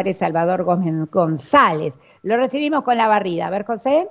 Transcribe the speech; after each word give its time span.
Padre 0.00 0.14
Salvador 0.14 0.62
Gómez 0.62 1.10
González. 1.10 1.92
Lo 2.22 2.36
recibimos 2.36 2.84
con 2.84 2.96
la 2.96 3.08
barrida. 3.08 3.48
A 3.48 3.50
ver, 3.50 3.64
José. 3.64 4.06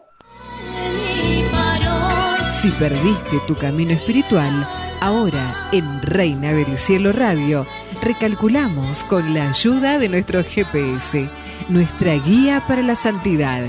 Si 2.49 2.69
perdiste 2.71 3.37
tu 3.47 3.55
camino 3.55 3.93
espiritual, 3.93 4.51
ahora 4.99 5.69
en 5.71 6.01
Reina 6.01 6.51
del 6.51 6.77
Cielo 6.77 7.13
Radio, 7.13 7.65
recalculamos 8.03 9.05
con 9.05 9.33
la 9.33 9.51
ayuda 9.51 9.97
de 9.97 10.09
nuestro 10.09 10.43
GPS, 10.43 11.29
nuestra 11.69 12.15
guía 12.15 12.61
para 12.67 12.81
la 12.81 12.95
santidad. 12.95 13.61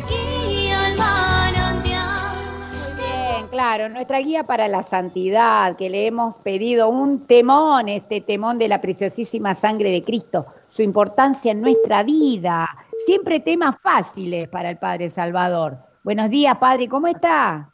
Bien, 2.97 3.47
claro, 3.49 3.89
nuestra 3.91 4.19
guía 4.19 4.43
para 4.43 4.67
la 4.67 4.83
santidad, 4.83 5.77
que 5.77 5.89
le 5.89 6.09
hemos 6.09 6.37
pedido 6.39 6.89
un 6.89 7.29
temón, 7.29 7.89
este 7.89 8.21
temón 8.21 8.59
de 8.59 8.67
la 8.67 8.81
preciosísima 8.81 9.55
sangre 9.55 9.93
de 9.93 10.03
Cristo 10.03 10.47
su 10.69 10.83
importancia 10.83 11.53
en 11.53 11.61
nuestra 11.61 12.03
vida. 12.03 12.69
Siempre 13.07 13.41
temas 13.41 13.77
fáciles 13.81 14.49
para 14.49 14.71
el 14.71 14.79
Padre 14.79 15.11
Salvador. 15.11 15.79
Buenos 16.03 16.31
días, 16.31 16.57
Padre, 16.59 16.89
¿cómo 16.89 17.07
está? 17.07 17.71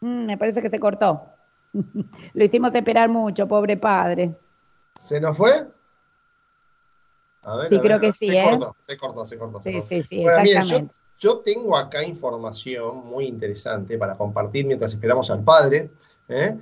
Mm, 0.00 0.26
me 0.26 0.38
parece 0.38 0.62
que 0.62 0.70
se 0.70 0.78
cortó. 0.78 1.26
Lo 2.34 2.44
hicimos 2.44 2.74
esperar 2.74 3.08
mucho, 3.08 3.46
pobre 3.46 3.76
Padre. 3.76 4.36
¿Se 4.98 5.20
nos 5.20 5.36
fue? 5.36 5.66
A 7.44 7.56
ver, 7.56 7.68
sí, 7.70 7.78
creo 7.80 8.00
que 8.00 8.12
sí. 8.12 8.28
Se 8.28 8.38
¿eh? 8.38 8.50
cortó, 8.50 8.76
se 8.80 8.96
cortó, 8.96 9.26
se 9.26 9.38
cortó. 9.38 9.62
Sí, 9.62 9.80
sí, 9.88 10.02
sí, 10.02 10.22
bueno, 10.22 10.42
exactamente. 10.42 10.94
yo, 11.18 11.34
yo, 11.34 11.38
tengo 11.38 11.76
acá 11.76 12.02
información 12.04 13.06
muy 13.06 13.26
interesante 13.26 13.96
para 13.96 14.16
compartir 14.16 14.66
mientras 14.66 14.92
esperamos 14.92 15.30
al 15.30 15.42
Padre, 15.42 15.90
¿eh? 16.28 16.58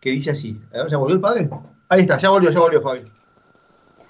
que 0.00 0.10
dice 0.10 0.30
así. 0.30 0.60
A 0.72 0.78
ver, 0.78 0.90
¿Ya 0.90 0.96
volvió 0.96 1.16
el 1.16 1.20
Padre? 1.20 1.50
Ahí 1.88 2.00
está, 2.00 2.16
ya 2.16 2.30
volvió, 2.30 2.50
ya 2.50 2.60
volvió, 2.60 2.80
Fabi. 2.80 3.04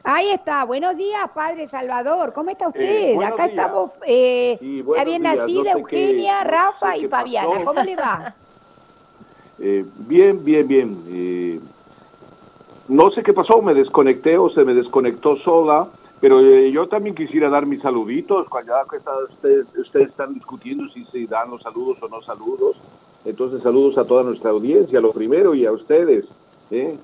Ahí 0.05 0.30
está, 0.30 0.65
buenos 0.65 0.97
días, 0.97 1.30
Padre 1.33 1.69
Salvador, 1.69 2.33
¿cómo 2.33 2.51
está 2.51 2.66
usted? 2.69 2.80
Eh, 2.83 3.16
Acá 3.24 3.47
días. 3.47 3.51
estamos, 3.51 3.91
eh, 4.05 4.56
Sí, 4.59 4.83
la 4.97 5.05
bien 5.05 5.23
días. 5.23 5.37
nacida 5.37 5.59
No 5.59 5.65
sé 5.65 5.70
Eugenia, 5.78 6.39
qué- 6.41 6.44
no 6.44 6.50
Rafa 6.50 6.92
sé 6.92 6.98
y 6.98 7.06
Fabiana, 7.06 7.48
pasó. 7.50 7.64
¿cómo 7.64 7.83
le 7.83 7.97
va? 7.97 8.34
Eh, 9.64 9.84
bien, 10.09 10.42
bien, 10.44 10.67
bien. 10.67 11.05
Eh, 11.06 11.61
no 12.89 13.12
sé 13.12 13.22
qué 13.22 13.33
pasó, 13.33 13.62
me 13.62 13.75
desconecté 13.75 14.36
o 14.36 14.50
se 14.50 14.64
me 14.64 14.75
desconectó 14.75 15.36
sola, 15.36 15.86
pero 16.20 16.41
eh, 16.41 16.72
yo 16.72 16.89
también 16.89 17.14
quisiera 17.14 17.48
dar 17.48 17.64
mis 17.66 17.81
saluditos. 17.81 18.48
Cuando 18.48 18.72
ya 18.72 18.97
está- 18.97 19.12
ustedes, 19.31 19.66
ustedes 19.78 20.09
están 20.09 20.34
discutiendo 20.34 20.89
si 20.89 21.05
se 21.05 21.27
dan 21.28 21.50
los 21.50 21.62
saludos 21.62 21.97
o 22.03 22.09
no 22.09 22.20
saludos. 22.22 22.77
Entonces, 23.25 23.62
saludos 23.62 23.97
a 23.98 24.05
toda 24.05 24.25
nuestra 24.25 24.50
audiencia, 24.50 25.00
lo 25.00 25.12
primero, 25.12 25.55
y 25.55 25.64
a 25.64 25.70
ustedes. 25.70 26.25
¿eh? 26.72 26.97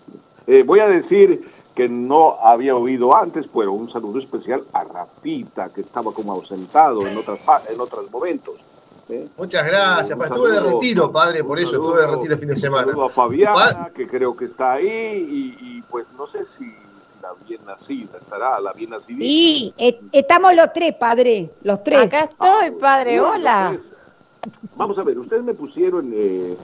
Eh, 0.49 0.63
voy 0.65 0.81
a 0.81 0.89
decir 0.89 1.49
que 1.79 1.89
no 1.89 2.39
había 2.43 2.75
oído 2.75 3.17
antes, 3.17 3.47
pero 3.55 3.73
un 3.73 3.89
saludo 3.93 4.19
especial 4.19 4.65
a 4.73 4.83
Rafita, 4.83 5.69
que 5.69 5.83
estaba 5.83 6.13
como 6.13 6.33
ausentado 6.33 7.07
en, 7.07 7.17
otras, 7.17 7.39
pa- 7.39 7.63
en 7.69 7.81
otros 7.81 8.11
momentos. 8.11 8.57
¿eh? 9.09 9.29
Muchas 9.39 9.65
gracias, 9.65 10.19
estuve 10.21 10.51
de 10.51 10.61
retiro, 10.61 11.13
Padre, 11.13 11.45
por 11.45 11.57
eso 11.61 11.71
saludo- 11.71 11.91
estuve 11.95 12.01
de 12.01 12.13
retiro 12.17 12.35
el 12.35 12.39
fin 12.41 12.49
de 12.49 12.55
Un 12.55 12.61
semana. 12.61 12.87
saludo 12.89 13.05
a 13.05 13.09
Fabiana, 13.11 13.91
que 13.95 14.09
creo 14.09 14.37
que 14.37 14.47
está 14.47 14.73
ahí, 14.73 14.87
y, 14.89 15.79
y, 15.79 15.83
pues 15.83 16.05
no 16.19 16.27
sé 16.27 16.41
si, 16.59 16.65
la 17.23 17.29
bien 17.47 17.61
nacida 17.65 18.19
estará, 18.19 18.61
la 18.61 18.73
bien 18.73 18.91
nacida. 18.91 19.19
Sí, 19.19 19.73
eh, 19.79 20.01
estamos 20.11 20.55
los 20.57 20.73
tres, 20.73 20.97
Padre, 20.97 21.49
los 21.63 21.85
tres. 21.85 22.01
Acá 22.07 22.21
estoy, 22.25 22.73
padre, 22.73 23.21
Bueno, 23.21 23.35
hola. 23.37 23.79
vamos 24.77 24.99
a 24.99 25.05
ver, 25.05 25.17
ustedes 25.19 25.45
me 25.45 25.55
pusieron 25.55 26.11
eh, 26.13 26.57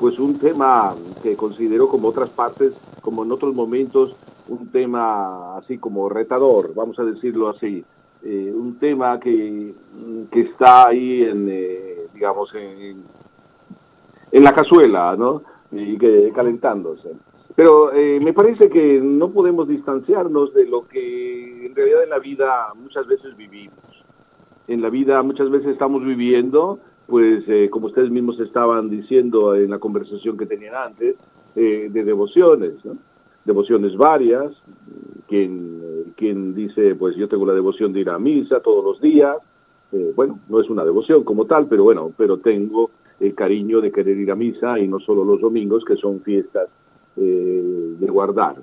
pues 0.00 0.18
un 0.18 0.38
tema 0.40 0.92
que 1.22 1.36
considero 1.36 1.88
como 1.88 2.08
otras 2.08 2.30
partes, 2.30 2.72
como 3.00 3.22
en 3.24 3.30
otros 3.30 3.54
momentos, 3.54 4.10
un 4.48 4.70
tema 4.70 5.56
así 5.56 5.78
como 5.78 6.08
retador, 6.08 6.74
vamos 6.74 6.98
a 6.98 7.04
decirlo 7.04 7.48
así. 7.48 7.84
Eh, 8.24 8.52
un 8.52 8.78
tema 8.78 9.20
que, 9.20 9.74
que 10.30 10.40
está 10.40 10.88
ahí 10.88 11.22
en, 11.22 11.48
eh, 11.48 12.06
digamos, 12.14 12.52
en, 12.54 13.04
en 14.32 14.44
la 14.44 14.52
cazuela, 14.52 15.14
¿no? 15.16 15.42
Y 15.70 15.96
que 15.98 16.32
calentándose. 16.34 17.10
Pero 17.54 17.92
eh, 17.92 18.18
me 18.22 18.32
parece 18.32 18.68
que 18.68 19.00
no 19.00 19.30
podemos 19.30 19.68
distanciarnos 19.68 20.52
de 20.54 20.66
lo 20.66 20.86
que 20.86 21.66
en 21.66 21.74
realidad 21.74 22.04
en 22.04 22.10
la 22.10 22.18
vida 22.18 22.72
muchas 22.74 23.06
veces 23.06 23.36
vivimos. 23.36 23.78
En 24.68 24.82
la 24.82 24.90
vida 24.90 25.22
muchas 25.22 25.50
veces 25.50 25.68
estamos 25.68 26.04
viviendo, 26.04 26.80
pues 27.06 27.44
eh, 27.48 27.68
como 27.70 27.86
ustedes 27.86 28.10
mismos 28.10 28.40
estaban 28.40 28.90
diciendo 28.90 29.54
en 29.54 29.70
la 29.70 29.78
conversación 29.78 30.36
que 30.36 30.46
tenían 30.46 30.74
antes, 30.74 31.16
de 31.54 31.88
devociones, 31.88 32.84
¿no? 32.84 32.98
Devociones 33.46 33.96
varias, 33.96 34.52
quien, 35.28 36.12
quien 36.16 36.54
dice, 36.54 36.94
pues 36.96 37.16
yo 37.16 37.28
tengo 37.28 37.46
la 37.46 37.54
devoción 37.54 37.92
de 37.92 38.00
ir 38.00 38.10
a 38.10 38.18
misa 38.18 38.60
todos 38.60 38.84
los 38.84 39.00
días, 39.00 39.36
eh, 39.92 40.12
bueno, 40.14 40.40
no 40.48 40.60
es 40.60 40.68
una 40.68 40.84
devoción 40.84 41.24
como 41.24 41.46
tal, 41.46 41.66
pero 41.66 41.84
bueno, 41.84 42.12
pero 42.16 42.38
tengo 42.38 42.90
el 43.20 43.34
cariño 43.34 43.80
de 43.80 43.92
querer 43.92 44.18
ir 44.18 44.30
a 44.30 44.34
misa 44.34 44.78
y 44.78 44.88
no 44.88 45.00
solo 45.00 45.24
los 45.24 45.40
domingos, 45.40 45.84
que 45.84 45.96
son 45.96 46.20
fiestas 46.20 46.68
eh, 47.16 47.94
de 47.98 48.06
guardar. 48.08 48.56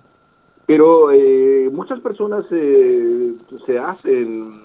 Pero 0.65 1.11
eh, 1.11 1.69
muchas 1.71 1.99
personas 2.01 2.45
eh, 2.51 3.33
se 3.65 3.79
hacen, 3.79 4.61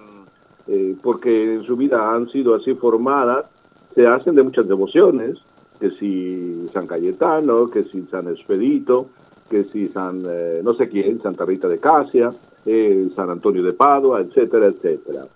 porque 1.03 1.55
en 1.55 1.63
su 1.63 1.77
vida 1.79 2.15
han 2.15 2.29
sido 2.29 2.55
así 2.55 2.75
formadas, 2.75 3.47
se 3.95 4.07
hacen 4.07 4.35
de 4.35 4.43
muchas 4.43 4.69
devociones, 4.69 5.39
que 5.81 5.91
si 5.93 6.69
San 6.75 6.87
Cayetano, 6.87 7.71
que 7.71 7.85
si 7.85 8.03
San 8.11 8.29
Expedito, 8.29 9.07
que 9.49 9.65
si 9.65 9.89
San, 9.89 10.23
eh, 10.29 10.61
no 10.63 10.75
sé 10.75 10.89
quién, 10.89 11.21
Santa 11.23 11.45
Rita 11.45 11.69
de 11.69 11.79
Casia, 11.79 12.33
eh, 12.67 13.09
San 13.17 13.31
Antonio 13.31 13.63
de 13.63 13.73
Padua, 13.73 14.21
etcétera, 14.21 14.67
etcétera. 14.67 15.27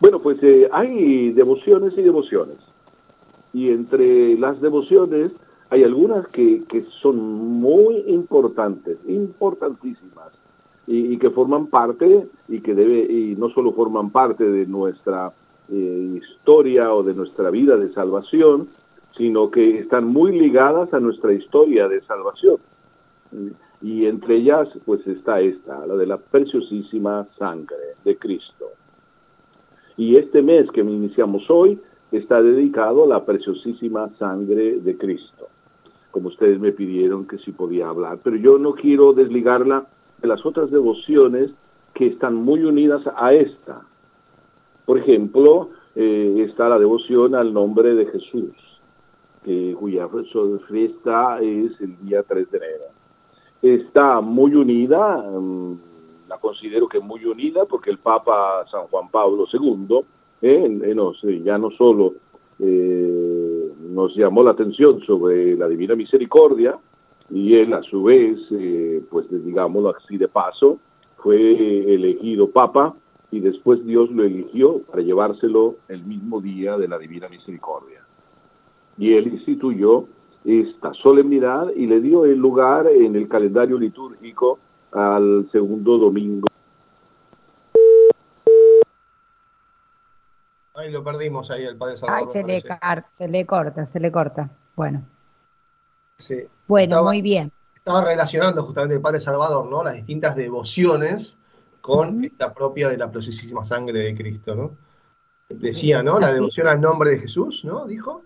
Bueno, 0.00 0.18
pues 0.20 0.38
eh, 0.42 0.68
hay 0.72 1.32
devociones 1.32 1.96
y 1.96 2.02
devociones. 2.02 2.58
Y 3.52 3.70
entre 3.70 4.36
las 4.36 4.60
devociones 4.60 5.32
hay 5.70 5.84
algunas 5.84 6.26
que, 6.28 6.64
que 6.64 6.84
son 7.00 7.16
muy 7.18 8.04
importantes, 8.08 8.98
importantísimas, 9.06 10.32
y, 10.86 11.14
y 11.14 11.18
que 11.18 11.30
forman 11.30 11.68
parte, 11.68 12.26
y 12.48 12.60
que 12.60 12.74
debe, 12.74 13.10
y 13.10 13.36
no 13.36 13.48
solo 13.50 13.72
forman 13.72 14.10
parte 14.10 14.44
de 14.44 14.66
nuestra 14.66 15.32
eh, 15.70 16.20
historia 16.20 16.92
o 16.92 17.02
de 17.02 17.14
nuestra 17.14 17.50
vida 17.50 17.76
de 17.76 17.92
salvación, 17.92 18.68
sino 19.16 19.50
que 19.50 19.78
están 19.78 20.06
muy 20.06 20.38
ligadas 20.38 20.92
a 20.92 21.00
nuestra 21.00 21.32
historia 21.32 21.88
de 21.88 22.02
salvación. 22.02 22.56
Y 23.82 24.06
entre 24.06 24.36
ellas, 24.36 24.68
pues 24.86 25.06
está 25.06 25.40
esta, 25.40 25.86
la 25.86 25.94
de 25.96 26.06
la 26.06 26.16
preciosísima 26.16 27.26
sangre 27.38 27.96
de 28.04 28.16
Cristo. 28.16 28.70
Y 29.96 30.16
este 30.16 30.42
mes 30.42 30.70
que 30.70 30.80
iniciamos 30.80 31.48
hoy 31.50 31.78
está 32.10 32.40
dedicado 32.42 33.04
a 33.04 33.08
la 33.08 33.24
preciosísima 33.24 34.08
sangre 34.18 34.80
de 34.80 34.96
Cristo, 34.96 35.48
como 36.10 36.28
ustedes 36.28 36.58
me 36.58 36.72
pidieron 36.72 37.26
que 37.26 37.38
si 37.38 37.52
podía 37.52 37.88
hablar. 37.88 38.20
Pero 38.22 38.36
yo 38.36 38.58
no 38.58 38.72
quiero 38.72 39.12
desligarla 39.12 39.86
de 40.20 40.28
las 40.28 40.44
otras 40.46 40.70
devociones 40.70 41.50
que 41.92 42.06
están 42.06 42.34
muy 42.34 42.62
unidas 42.64 43.02
a 43.16 43.34
esta. 43.34 43.82
Por 44.84 44.98
ejemplo, 44.98 45.70
eh, 45.94 46.46
está 46.48 46.68
la 46.68 46.78
devoción 46.78 47.34
al 47.34 47.52
nombre 47.52 47.94
de 47.94 48.06
Jesús, 48.06 48.52
cuya 49.78 50.08
fiesta 50.68 51.38
es 51.40 51.78
el 51.80 51.98
día 51.98 52.22
3 52.22 52.50
de 52.50 52.58
enero. 52.58 52.93
Está 53.64 54.20
muy 54.20 54.54
unida, 54.54 55.16
um, 55.22 55.78
la 56.28 56.36
considero 56.36 56.86
que 56.86 57.00
muy 57.00 57.24
unida, 57.24 57.64
porque 57.64 57.90
el 57.90 57.96
Papa 57.96 58.66
San 58.70 58.82
Juan 58.88 59.08
Pablo 59.08 59.46
II 59.50 60.00
eh, 60.42 60.80
eh, 60.82 61.42
ya 61.42 61.56
no 61.56 61.70
solo 61.70 62.12
eh, 62.58 63.72
nos 63.88 64.14
llamó 64.16 64.42
la 64.42 64.50
atención 64.50 65.00
sobre 65.06 65.56
la 65.56 65.66
Divina 65.66 65.94
Misericordia, 65.94 66.76
y 67.30 67.54
él 67.54 67.72
a 67.72 67.82
su 67.84 68.02
vez, 68.02 68.38
eh, 68.50 69.02
pues 69.10 69.28
digámoslo 69.30 69.96
así 69.96 70.18
de 70.18 70.28
paso, 70.28 70.78
fue 71.16 71.94
elegido 71.94 72.50
Papa 72.50 72.94
y 73.30 73.40
después 73.40 73.82
Dios 73.86 74.10
lo 74.10 74.24
eligió 74.24 74.80
para 74.80 75.00
llevárselo 75.00 75.76
el 75.88 76.04
mismo 76.04 76.42
día 76.42 76.76
de 76.76 76.86
la 76.86 76.98
Divina 76.98 77.30
Misericordia. 77.30 78.04
Y 78.98 79.14
él 79.14 79.28
instituyó 79.28 80.04
esta 80.44 80.92
solemnidad 80.94 81.68
y 81.74 81.86
le 81.86 82.00
dio 82.00 82.24
el 82.26 82.38
lugar 82.38 82.86
en 82.86 83.16
el 83.16 83.28
calendario 83.28 83.78
litúrgico 83.78 84.58
al 84.92 85.48
segundo 85.50 85.96
domingo. 85.98 86.46
Ahí 90.74 90.90
lo 90.90 91.04
perdimos, 91.04 91.50
ahí 91.50 91.64
el 91.64 91.76
Padre 91.76 91.92
Ay, 91.92 91.96
Salvador. 91.98 92.32
se 92.32 92.42
me 92.44 92.52
le, 92.54 92.60
se 92.60 93.28
le 93.28 93.46
corta, 93.46 93.86
se 93.86 94.00
le 94.00 94.10
corta. 94.12 94.50
Bueno, 94.74 95.02
Sí. 96.18 96.42
bueno, 96.66 96.96
Estaba- 96.96 97.08
muy 97.10 97.22
bien. 97.22 97.52
Estaba 97.74 98.04
relacionando 98.04 98.62
justamente 98.62 98.94
el 98.96 99.00
Padre 99.02 99.20
Salvador, 99.20 99.66
¿no? 99.66 99.82
Las 99.84 99.94
distintas 99.94 100.34
devociones 100.36 101.36
con 101.80 102.24
esta 102.24 102.52
propia 102.54 102.88
de 102.88 102.96
la 102.96 103.10
preciosísima 103.10 103.62
sangre 103.64 103.98
de 104.00 104.14
Cristo, 104.14 104.54
¿no? 104.54 104.70
Decía, 105.50 106.02
¿no? 106.02 106.18
La 106.18 106.32
devoción 106.32 106.66
al 106.66 106.80
nombre 106.80 107.10
de 107.10 107.18
Jesús, 107.20 107.64
¿no? 107.64 107.86
Dijo. 107.86 108.22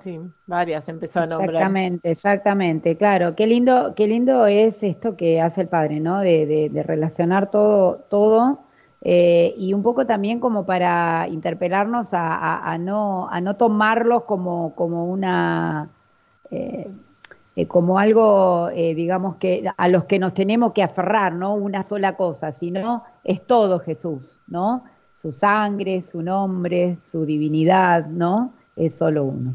Sí, 0.00 0.20
varias 0.46 0.88
empezó 0.88 1.20
a 1.20 1.26
nombrar. 1.26 1.56
Exactamente, 1.56 2.10
exactamente, 2.10 2.96
claro. 2.96 3.34
Qué 3.34 3.46
lindo, 3.46 3.94
qué 3.94 4.06
lindo 4.06 4.46
es 4.46 4.82
esto 4.82 5.16
que 5.16 5.40
hace 5.40 5.62
el 5.62 5.68
padre, 5.68 6.00
¿no? 6.00 6.20
De, 6.20 6.70
relacionar 6.86 7.50
todo, 7.50 7.96
todo 8.08 8.60
eh, 9.02 9.54
y 9.58 9.74
un 9.74 9.82
poco 9.82 10.06
también 10.06 10.40
como 10.40 10.64
para 10.64 11.28
interpelarnos 11.28 12.10
a, 12.12 12.76
no, 12.78 13.28
tomarlos 13.58 14.24
como, 14.24 14.74
como 14.74 15.06
una... 15.06 15.90
eh, 16.50 16.90
eh, 17.54 17.66
como 17.66 17.98
algo, 17.98 18.70
eh, 18.70 18.94
digamos, 18.94 19.36
que 19.36 19.64
a 19.76 19.88
los 19.88 20.04
que 20.04 20.18
nos 20.18 20.32
tenemos 20.32 20.72
que 20.72 20.82
aferrar, 20.82 21.34
no 21.34 21.54
una 21.54 21.82
sola 21.82 22.16
cosa, 22.16 22.52
sino 22.52 23.04
es 23.24 23.46
todo 23.46 23.78
Jesús, 23.80 24.40
¿no? 24.46 24.84
Su 25.12 25.32
sangre, 25.32 26.00
su 26.00 26.22
nombre, 26.22 26.98
su 27.02 27.26
divinidad, 27.26 28.06
¿no? 28.06 28.54
Es 28.74 28.94
solo 28.94 29.24
uno. 29.24 29.54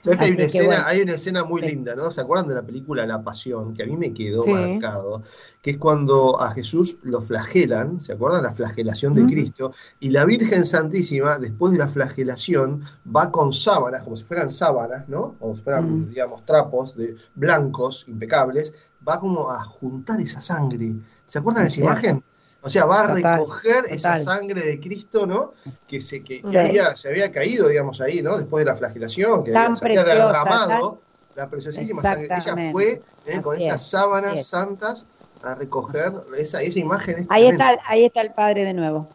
¿Sabes 0.00 0.18
que 0.18 0.24
hay 0.24 0.30
una, 0.32 0.44
escena, 0.44 0.66
bueno. 0.66 0.82
hay 0.86 1.00
una 1.02 1.12
escena 1.14 1.44
muy 1.44 1.62
Sí. 1.62 1.68
linda, 1.68 1.94
¿no? 1.94 2.10
¿Se 2.10 2.20
acuerdan 2.20 2.48
de 2.48 2.54
la 2.54 2.62
película 2.62 3.06
La 3.06 3.22
Pasión? 3.22 3.72
Que 3.74 3.84
a 3.84 3.86
mí 3.86 3.96
me 3.96 4.12
quedó 4.12 4.42
Sí. 4.44 4.50
marcado, 4.52 5.22
que 5.62 5.70
es 5.72 5.78
cuando 5.78 6.40
a 6.40 6.52
Jesús 6.52 6.98
lo 7.02 7.22
flagelan, 7.22 8.00
¿se 8.00 8.12
acuerdan? 8.12 8.42
La 8.42 8.52
flagelación 8.54 9.14
de. 9.14 9.24
Cristo, 9.26 9.72
y 10.00 10.10
la 10.10 10.24
Virgen 10.24 10.66
Santísima, 10.66 11.38
después 11.38 11.72
de 11.72 11.78
la 11.78 11.88
flagelación, 11.88 12.82
va 13.06 13.30
con 13.30 13.52
sábanas, 13.52 14.02
como 14.02 14.16
si 14.16 14.24
fueran 14.24 14.50
sábanas, 14.50 15.08
¿no? 15.08 15.36
O 15.40 15.54
si 15.54 15.62
fueran, 15.62 16.02
Mm. 16.02 16.08
digamos, 16.08 16.44
trapos 16.44 16.96
de 16.96 17.16
blancos, 17.34 18.04
impecables, 18.08 18.74
va 19.06 19.18
como 19.20 19.50
a 19.50 19.64
juntar 19.64 20.20
esa 20.20 20.40
sangre. 20.40 20.94
¿Se 21.26 21.38
acuerdan 21.38 21.64
de 21.64 21.68
esa 21.68 21.80
imagen? 21.80 22.22
O 22.64 22.70
sea, 22.70 22.84
va 22.84 23.04
a 23.04 23.08
Total, 23.14 23.34
recoger 23.38 23.84
esa 23.90 24.16
sangre 24.16 24.60
de 24.62 24.78
Cristo, 24.78 25.26
¿no? 25.26 25.52
Que, 25.88 26.00
se, 26.00 26.22
que, 26.22 26.42
que 26.42 26.48
Sí. 26.48 26.56
había, 26.56 26.96
se 26.96 27.08
había 27.08 27.32
caído, 27.32 27.68
digamos, 27.68 28.00
ahí, 28.00 28.22
¿no? 28.22 28.36
Después 28.36 28.64
de 28.64 28.70
la 28.70 28.76
flagelación, 28.76 29.42
que 29.42 29.50
Tan 29.52 29.74
se 29.74 29.84
había 29.84 30.04
preciosa, 30.04 30.26
derramado 30.26 30.98
la 31.34 31.48
preciosísima 31.48 32.02
sangre. 32.02 32.28
Ella 32.30 32.70
fue 32.70 33.02
eh, 33.26 33.40
con 33.42 33.60
estas 33.60 33.82
es, 33.82 33.88
sábanas 33.90 34.34
es. 34.34 34.46
santas 34.46 35.06
a 35.42 35.56
recoger 35.56 36.12
esa, 36.38 36.60
esa 36.62 36.78
imagen. 36.78 37.18
es 37.20 37.26
Ahí 37.30 37.48
tremenda. 37.48 37.72
está, 37.72 37.82
ahí 37.90 38.04
está 38.04 38.20
el 38.20 38.30
padre 38.32 38.64
de 38.64 38.74
nuevo. 38.74 39.08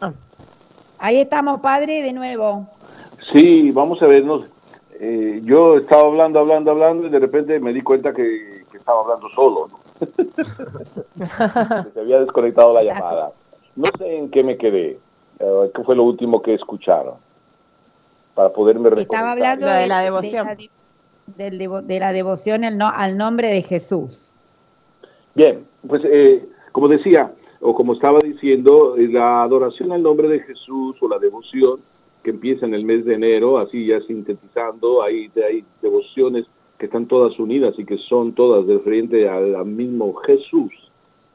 Ah. 0.00 0.12
Ahí 0.98 1.20
estamos, 1.20 1.60
padre, 1.60 2.02
de 2.02 2.12
nuevo. 2.12 2.68
Sí, 3.32 3.70
vamos 3.70 4.02
a 4.02 4.06
vernos. 4.06 4.46
Eh, 4.98 5.40
yo 5.44 5.76
estaba 5.76 6.02
hablando, 6.08 6.40
hablando, 6.40 6.70
hablando 6.72 7.06
y 7.06 7.10
de 7.10 7.18
repente 7.20 7.60
me 7.60 7.72
di 7.72 7.82
cuenta 7.82 8.12
que, 8.12 8.64
que 8.72 8.78
estaba 8.78 9.02
hablando 9.02 9.28
solo, 9.30 9.68
¿no? 9.70 9.85
Se 11.94 12.00
había 12.00 12.20
desconectado 12.20 12.72
la 12.74 12.82
Exacto. 12.82 13.04
llamada. 13.04 13.32
No 13.76 13.84
sé 13.98 14.16
en 14.16 14.30
qué 14.30 14.42
me 14.42 14.56
quedé. 14.56 14.98
Eh, 15.38 15.70
¿Qué 15.74 15.82
fue 15.84 15.94
lo 15.96 16.04
último 16.04 16.40
que 16.42 16.54
escucharon? 16.54 17.14
Para 18.34 18.50
poderme 18.50 18.88
Estaba 18.88 19.00
reconectar. 19.00 19.24
hablando 19.32 19.66
Lo 19.66 19.72
de 19.72 19.78
de, 19.80 19.86
la 19.86 20.00
devoción. 20.00 20.46
de 20.46 20.70
del 21.36 21.58
devo- 21.58 21.82
de 21.82 21.98
la 21.98 22.12
devoción 22.12 22.64
al, 22.64 22.78
no- 22.78 22.88
al 22.94 23.16
nombre 23.18 23.48
de 23.48 23.62
Jesús. 23.62 24.32
Bien, 25.34 25.66
pues 25.86 26.02
eh, 26.04 26.46
como 26.72 26.88
decía, 26.88 27.32
o 27.60 27.74
como 27.74 27.94
estaba 27.94 28.18
diciendo, 28.22 28.96
eh, 28.96 29.08
la 29.08 29.42
adoración 29.42 29.90
al 29.92 30.02
nombre 30.02 30.28
de 30.28 30.40
Jesús 30.40 30.96
o 31.00 31.08
la 31.08 31.18
devoción 31.18 31.80
que 32.22 32.30
empieza 32.30 32.64
en 32.66 32.74
el 32.74 32.84
mes 32.84 33.04
de 33.04 33.14
enero, 33.14 33.58
así 33.58 33.86
ya 33.86 34.00
sintetizando, 34.02 35.02
hay, 35.02 35.30
hay 35.36 35.64
devociones 35.82 36.46
que 36.78 36.86
están 36.86 37.06
todas 37.06 37.38
unidas 37.38 37.74
y 37.78 37.84
que 37.84 37.98
son 37.98 38.32
todas 38.32 38.66
de 38.66 38.78
frente 38.80 39.28
al, 39.28 39.54
al 39.54 39.66
mismo 39.66 40.14
Jesús, 40.14 40.72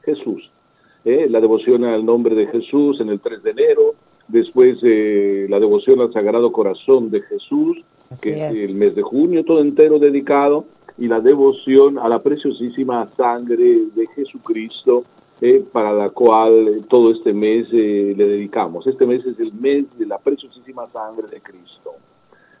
Jesús. 0.02 0.50
¿eh? 1.04 1.26
La 1.28 1.40
devoción 1.40 1.84
al 1.84 2.04
nombre 2.04 2.34
de 2.34 2.46
Jesús 2.46 3.00
en 3.00 3.08
el 3.08 3.20
3 3.20 3.42
de 3.42 3.50
enero, 3.50 3.94
después 4.28 4.78
eh, 4.82 5.46
la 5.48 5.58
devoción 5.58 6.00
al 6.00 6.12
Sagrado 6.12 6.52
Corazón 6.52 7.10
de 7.10 7.22
Jesús, 7.22 7.78
que 8.20 8.46
es 8.46 8.70
el 8.70 8.76
mes 8.76 8.94
de 8.94 9.02
junio 9.02 9.44
todo 9.44 9.60
entero 9.60 9.98
dedicado, 9.98 10.64
y 10.98 11.08
la 11.08 11.20
devoción 11.20 11.98
a 11.98 12.08
la 12.08 12.20
preciosísima 12.20 13.06
sangre 13.16 13.86
de 13.94 14.06
Jesucristo, 14.14 15.04
eh, 15.40 15.64
para 15.72 15.92
la 15.92 16.10
cual 16.10 16.84
todo 16.88 17.10
este 17.10 17.32
mes 17.32 17.66
eh, 17.72 18.14
le 18.16 18.28
dedicamos. 18.28 18.86
Este 18.86 19.06
mes 19.06 19.24
es 19.26 19.40
el 19.40 19.52
mes 19.54 19.86
de 19.98 20.06
la 20.06 20.18
preciosísima 20.18 20.86
sangre 20.92 21.26
de 21.28 21.40
Cristo. 21.40 21.94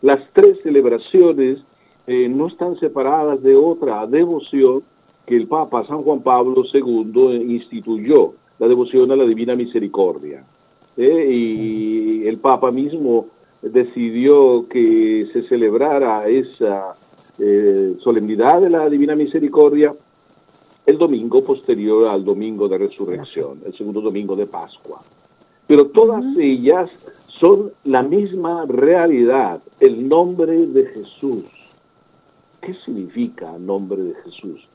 Las 0.00 0.20
tres 0.32 0.58
celebraciones 0.64 1.58
eh, 2.06 2.28
no 2.28 2.48
están 2.48 2.78
separadas 2.78 3.42
de 3.42 3.54
otra 3.54 4.06
devoción 4.06 4.82
que 5.26 5.36
el 5.36 5.46
Papa 5.46 5.86
San 5.86 6.02
Juan 6.02 6.20
Pablo 6.20 6.64
II 6.72 7.46
instituyó, 7.48 8.34
la 8.58 8.68
devoción 8.68 9.10
a 9.12 9.16
la 9.16 9.24
Divina 9.24 9.54
Misericordia. 9.54 10.44
Eh, 10.96 11.28
y 11.30 12.26
el 12.26 12.38
Papa 12.38 12.70
mismo 12.70 13.26
decidió 13.62 14.66
que 14.68 15.28
se 15.32 15.42
celebrara 15.44 16.28
esa 16.28 16.94
eh, 17.38 17.94
solemnidad 18.00 18.60
de 18.60 18.70
la 18.70 18.88
Divina 18.88 19.14
Misericordia 19.14 19.94
el 20.84 20.98
domingo 20.98 21.44
posterior 21.44 22.08
al 22.08 22.24
domingo 22.24 22.68
de 22.68 22.78
resurrección, 22.78 23.60
el 23.64 23.72
segundo 23.76 24.00
domingo 24.00 24.34
de 24.34 24.46
Pascua. 24.46 25.00
Pero 25.66 25.86
todas 25.86 26.24
ellas 26.38 26.90
son 27.38 27.72
la 27.84 28.02
misma 28.02 28.66
realidad, 28.66 29.62
el 29.78 30.08
nombre 30.08 30.66
de 30.66 30.86
Jesús. 30.86 31.44
¿Qué 32.62 32.74
significa 32.84 33.58
nombre 33.58 34.00
de 34.00 34.14
Jesús? 34.22 34.68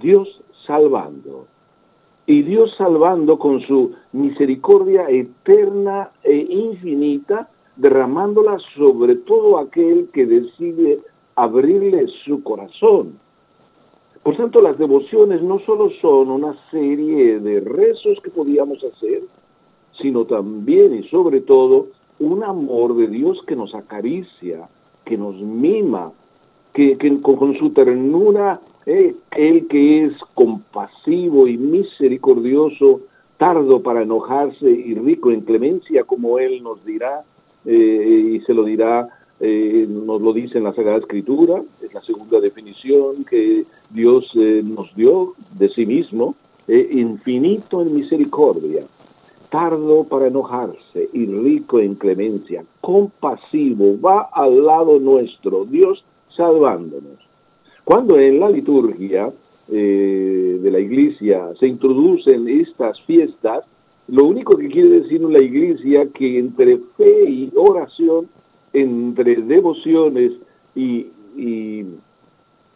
Dios 0.00 0.40
salvando. 0.66 1.46
Y 2.26 2.42
Dios 2.42 2.72
salvando 2.78 3.40
con 3.40 3.60
su 3.62 3.92
misericordia 4.12 5.10
eterna 5.10 6.10
e 6.22 6.36
infinita, 6.36 7.48
derramándola 7.74 8.58
sobre 8.76 9.16
todo 9.16 9.58
aquel 9.58 10.08
que 10.12 10.26
decide 10.26 11.00
abrirle 11.34 12.06
su 12.24 12.40
corazón. 12.44 13.18
Por 14.22 14.36
tanto, 14.36 14.62
las 14.62 14.78
devociones 14.78 15.42
no 15.42 15.58
solo 15.58 15.90
son 16.00 16.30
una 16.30 16.54
serie 16.70 17.40
de 17.40 17.60
rezos 17.60 18.20
que 18.22 18.30
podíamos 18.30 18.78
hacer, 18.84 19.22
sino 20.00 20.24
también 20.24 20.94
y 20.94 21.08
sobre 21.08 21.40
todo 21.40 21.88
un 22.20 22.44
amor 22.44 22.96
de 22.96 23.08
Dios 23.08 23.42
que 23.44 23.56
nos 23.56 23.74
acaricia, 23.74 24.68
que 25.04 25.18
nos 25.18 25.34
mima, 25.34 26.12
que, 26.74 26.98
con, 27.22 27.56
su 27.56 27.70
ternura, 27.70 28.60
eh, 28.84 29.14
Él 29.30 29.66
que 29.68 30.04
es 30.04 30.12
compasivo 30.34 31.46
y 31.46 31.56
misericordioso, 31.56 33.00
tardo 33.38 33.82
para 33.82 34.02
enojarse 34.02 34.70
y 34.70 34.94
rico 34.94 35.30
en 35.30 35.40
clemencia, 35.40 36.04
como 36.04 36.38
Él 36.38 36.62
nos 36.62 36.84
dirá, 36.84 37.22
eh, 37.64 38.32
y 38.34 38.40
se 38.40 38.52
lo 38.52 38.64
dirá, 38.64 39.08
eh, 39.40 39.86
nos 39.88 40.22
lo 40.22 40.32
dice 40.32 40.58
en 40.58 40.64
la 40.64 40.74
Sagrada 40.74 40.98
Escritura, 40.98 41.60
es 41.82 41.92
la 41.92 42.02
segunda 42.02 42.40
definición 42.40 43.24
que 43.24 43.64
Dios 43.90 44.30
eh, 44.36 44.62
nos 44.64 44.94
dio 44.94 45.34
de 45.58 45.68
sí 45.70 45.86
mismo, 45.86 46.36
eh, 46.68 46.88
infinito 46.92 47.82
en 47.82 47.94
misericordia, 47.94 48.84
tardo 49.50 50.04
para 50.04 50.28
enojarse 50.28 51.08
y 51.12 51.26
rico 51.26 51.80
en 51.80 51.94
clemencia, 51.94 52.64
compasivo, 52.80 54.00
va 54.00 54.28
al 54.32 54.64
lado 54.64 54.98
nuestro, 54.98 55.64
Dios 55.64 56.04
salvándonos. 56.36 57.18
Cuando 57.84 58.18
en 58.18 58.40
la 58.40 58.48
liturgia 58.48 59.32
eh, 59.68 60.58
de 60.60 60.70
la 60.70 60.78
iglesia 60.78 61.50
se 61.58 61.66
introducen 61.66 62.48
estas 62.48 63.00
fiestas, 63.02 63.64
lo 64.08 64.26
único 64.26 64.56
que 64.56 64.68
quiere 64.68 65.00
decir 65.00 65.20
la 65.22 65.42
iglesia 65.42 66.06
que 66.12 66.38
entre 66.38 66.78
fe 66.96 67.28
y 67.28 67.52
oración, 67.56 68.28
entre 68.72 69.36
devociones 69.36 70.32
y, 70.74 71.06
y, 71.36 71.86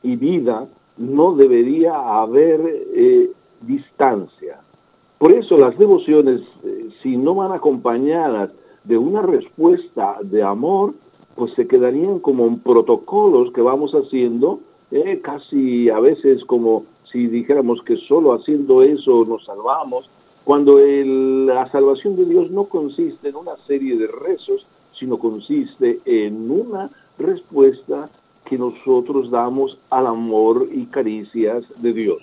vida, 0.02 0.66
no 0.96 1.34
debería 1.34 2.20
haber 2.20 2.60
eh, 2.94 3.30
distancia. 3.60 4.58
Por 5.18 5.32
eso 5.32 5.58
las 5.58 5.76
devociones, 5.78 6.40
eh, 6.64 6.88
si 7.02 7.16
no 7.16 7.34
van 7.34 7.52
acompañadas 7.52 8.50
de 8.84 8.96
una 8.96 9.22
respuesta 9.22 10.16
de 10.22 10.42
amor, 10.42 10.94
pues 11.38 11.52
se 11.54 11.68
quedarían 11.68 12.18
como 12.18 12.58
protocolos 12.58 13.52
que 13.52 13.60
vamos 13.60 13.92
haciendo, 13.92 14.58
eh, 14.90 15.20
casi 15.22 15.88
a 15.88 16.00
veces 16.00 16.44
como 16.44 16.84
si 17.12 17.28
dijéramos 17.28 17.80
que 17.82 17.96
solo 17.96 18.32
haciendo 18.32 18.82
eso 18.82 19.24
nos 19.24 19.44
salvamos, 19.44 20.10
cuando 20.42 20.78
la 20.78 21.70
salvación 21.70 22.16
de 22.16 22.24
Dios 22.24 22.50
no 22.50 22.64
consiste 22.64 23.28
en 23.28 23.36
una 23.36 23.56
serie 23.68 23.96
de 23.96 24.08
rezos, 24.08 24.66
sino 24.98 25.18
consiste 25.18 26.00
en 26.04 26.50
una 26.50 26.90
respuesta 27.18 28.10
que 28.44 28.58
nosotros 28.58 29.30
damos 29.30 29.78
al 29.90 30.08
amor 30.08 30.66
y 30.72 30.86
caricias 30.86 31.62
de 31.80 31.92
Dios. 31.92 32.22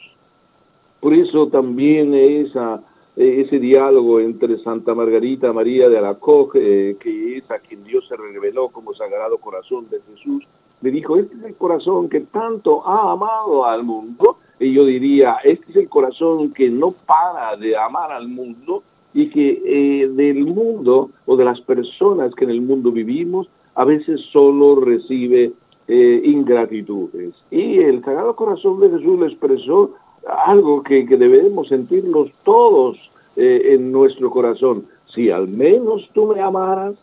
Por 1.00 1.14
eso 1.14 1.48
también 1.48 2.14
esa, 2.14 2.82
eh, 3.16 3.44
ese 3.46 3.60
diálogo 3.60 4.20
entre 4.20 4.58
Santa 4.60 4.94
Margarita 4.94 5.54
María 5.54 5.90
de 5.90 5.98
Alacoque, 5.98 6.60
eh, 6.92 6.98
que 7.00 7.38
es 7.38 7.50
a 7.52 7.60
quien 7.60 7.84
Dios 7.84 8.06
se 8.08 8.16
reveló 8.16 8.70
como 8.70 8.94
Sagrado 8.94 9.38
Corazón 9.38 9.88
de 9.90 10.02
Jesús, 10.02 10.44
le 10.82 10.92
dijo, 10.92 11.18
este 11.18 11.36
es 11.36 11.44
el 11.44 11.56
corazón 11.56 12.10
que 12.10 12.22
tanto 12.22 12.86
ha 12.86 13.14
amado 13.14 13.66
al 13.66 13.84
mundo, 13.84 14.38
y 14.60 14.74
yo 14.74 14.86
diría, 14.86 15.38
este 15.44 15.72
es 15.72 15.76
el 15.78 15.90
corazón 15.90 16.54
que 16.54 16.70
no 16.70 16.92
para 16.92 17.56
de 17.58 17.78
amar 17.78 18.12
al 18.12 18.28
mundo 18.28 18.84
y 19.14 19.30
que 19.30 19.62
eh, 19.66 20.08
del 20.10 20.46
mundo 20.46 21.10
o 21.26 21.38
de 21.38 21.46
las 21.46 21.62
personas 21.62 22.36
que 22.36 22.44
en 22.44 22.52
el 22.52 22.62
mundo 22.62 22.92
vivimos, 22.92 23.48
a 23.76 23.86
veces 23.86 24.22
solo 24.32 24.76
recibe 24.80 25.54
eh, 25.88 26.22
ingratitudes. 26.24 27.34
Y 27.50 27.80
el 27.80 28.04
Sagrado 28.04 28.36
Corazón 28.36 28.80
de 28.80 28.90
Jesús 28.90 29.20
le 29.20 29.28
expresó 29.28 29.92
algo 30.26 30.84
que, 30.84 31.06
que 31.06 31.18
debemos 31.18 31.68
sentirnos 31.68 32.32
todos 32.44 32.98
eh, 33.36 33.74
en 33.74 33.92
nuestro 33.92 34.30
corazón, 34.30 34.86
si 35.14 35.30
al 35.30 35.48
menos 35.48 36.10
tú 36.14 36.28
me 36.28 36.42
amaras, 36.42 36.96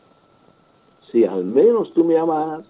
si 1.10 1.24
al 1.24 1.44
menos 1.44 1.92
tú 1.92 2.04
me 2.04 2.16
amaras. 2.16 2.64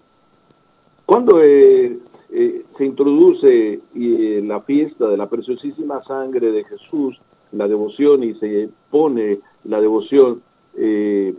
Cuando 1.05 1.41
eh, 1.41 1.97
eh, 2.31 2.65
se 2.77 2.85
introduce 2.85 3.79
la 3.93 4.61
fiesta 4.61 5.07
de 5.07 5.17
la 5.17 5.27
preciosísima 5.27 6.01
sangre 6.03 6.51
de 6.51 6.63
Jesús, 6.63 7.19
la 7.51 7.67
devoción 7.67 8.23
y 8.23 8.33
se 8.35 8.69
pone 8.89 9.39
la 9.63 9.79
devoción 9.79 10.41
en 10.75 11.37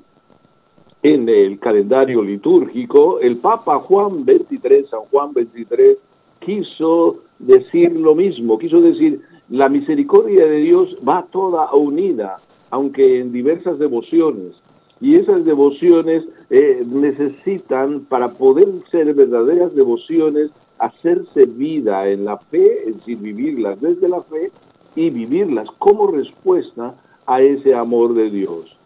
el 1.02 1.59
calendario 1.59 2.23
litúrgico, 2.23 3.21
el 3.21 3.37
Papa 3.38 3.80
Juan 3.80 4.25
23, 4.25 4.88
San 4.88 5.00
Juan 5.11 5.33
23, 5.35 5.99
quiso 6.40 7.24
decir 7.38 7.93
lo 7.93 8.14
mismo, 8.14 8.59
quiso 8.59 8.81
decir, 8.81 9.21
la 9.49 9.69
misericordia 9.69 10.47
de 10.47 10.59
Dios 10.59 10.97
va 11.07 11.26
toda 11.31 11.73
unida, 11.75 12.37
aunque 12.71 13.21
en 13.21 13.33
diversas 13.33 13.79
devociones. 13.79 14.55
Y 15.00 15.17
esas 15.17 15.45
devociones 15.45 16.25
eh, 16.50 16.83
necesitan, 16.87 18.00
para 18.07 18.31
poder 18.31 18.69
ser 18.91 19.12
verdaderas 19.12 19.75
devociones, 19.75 20.50
hacerse 20.79 21.47
vida 21.47 22.09
en 22.09 22.25
la 22.25 22.38
fe, 22.38 22.88
es 22.88 22.97
decir, 22.97 23.19
vivirlas 23.19 23.81
desde 23.81 24.09
la 24.09 24.23
fe 24.23 24.50
y 24.97 25.11
vivirlas 25.11 25.69
como 25.79 26.07
respuesta 26.07 26.95
a 27.26 27.43
ese 27.43 27.75
amor 27.75 28.14
de 28.14 28.31
Dios. 28.31 28.76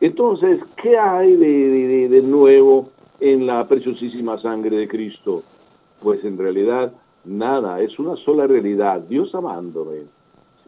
Entonces, 0.00 0.60
¿qué 0.82 0.98
hay 0.98 1.36
de, 1.36 2.08
de 2.08 2.22
nuevo 2.22 2.90
en 3.20 3.46
la 3.46 3.66
preciosísima 3.66 4.38
sangre 4.40 4.76
de 4.76 4.88
Cristo? 4.88 5.42
Pues 6.02 6.24
en 6.24 6.36
realidad 6.36 6.92
nada, 7.26 7.80
es 7.80 7.98
una 7.98 8.16
sola 8.16 8.46
realidad, 8.46 9.00
Dios 9.00 9.34
amándome. 9.34 10.02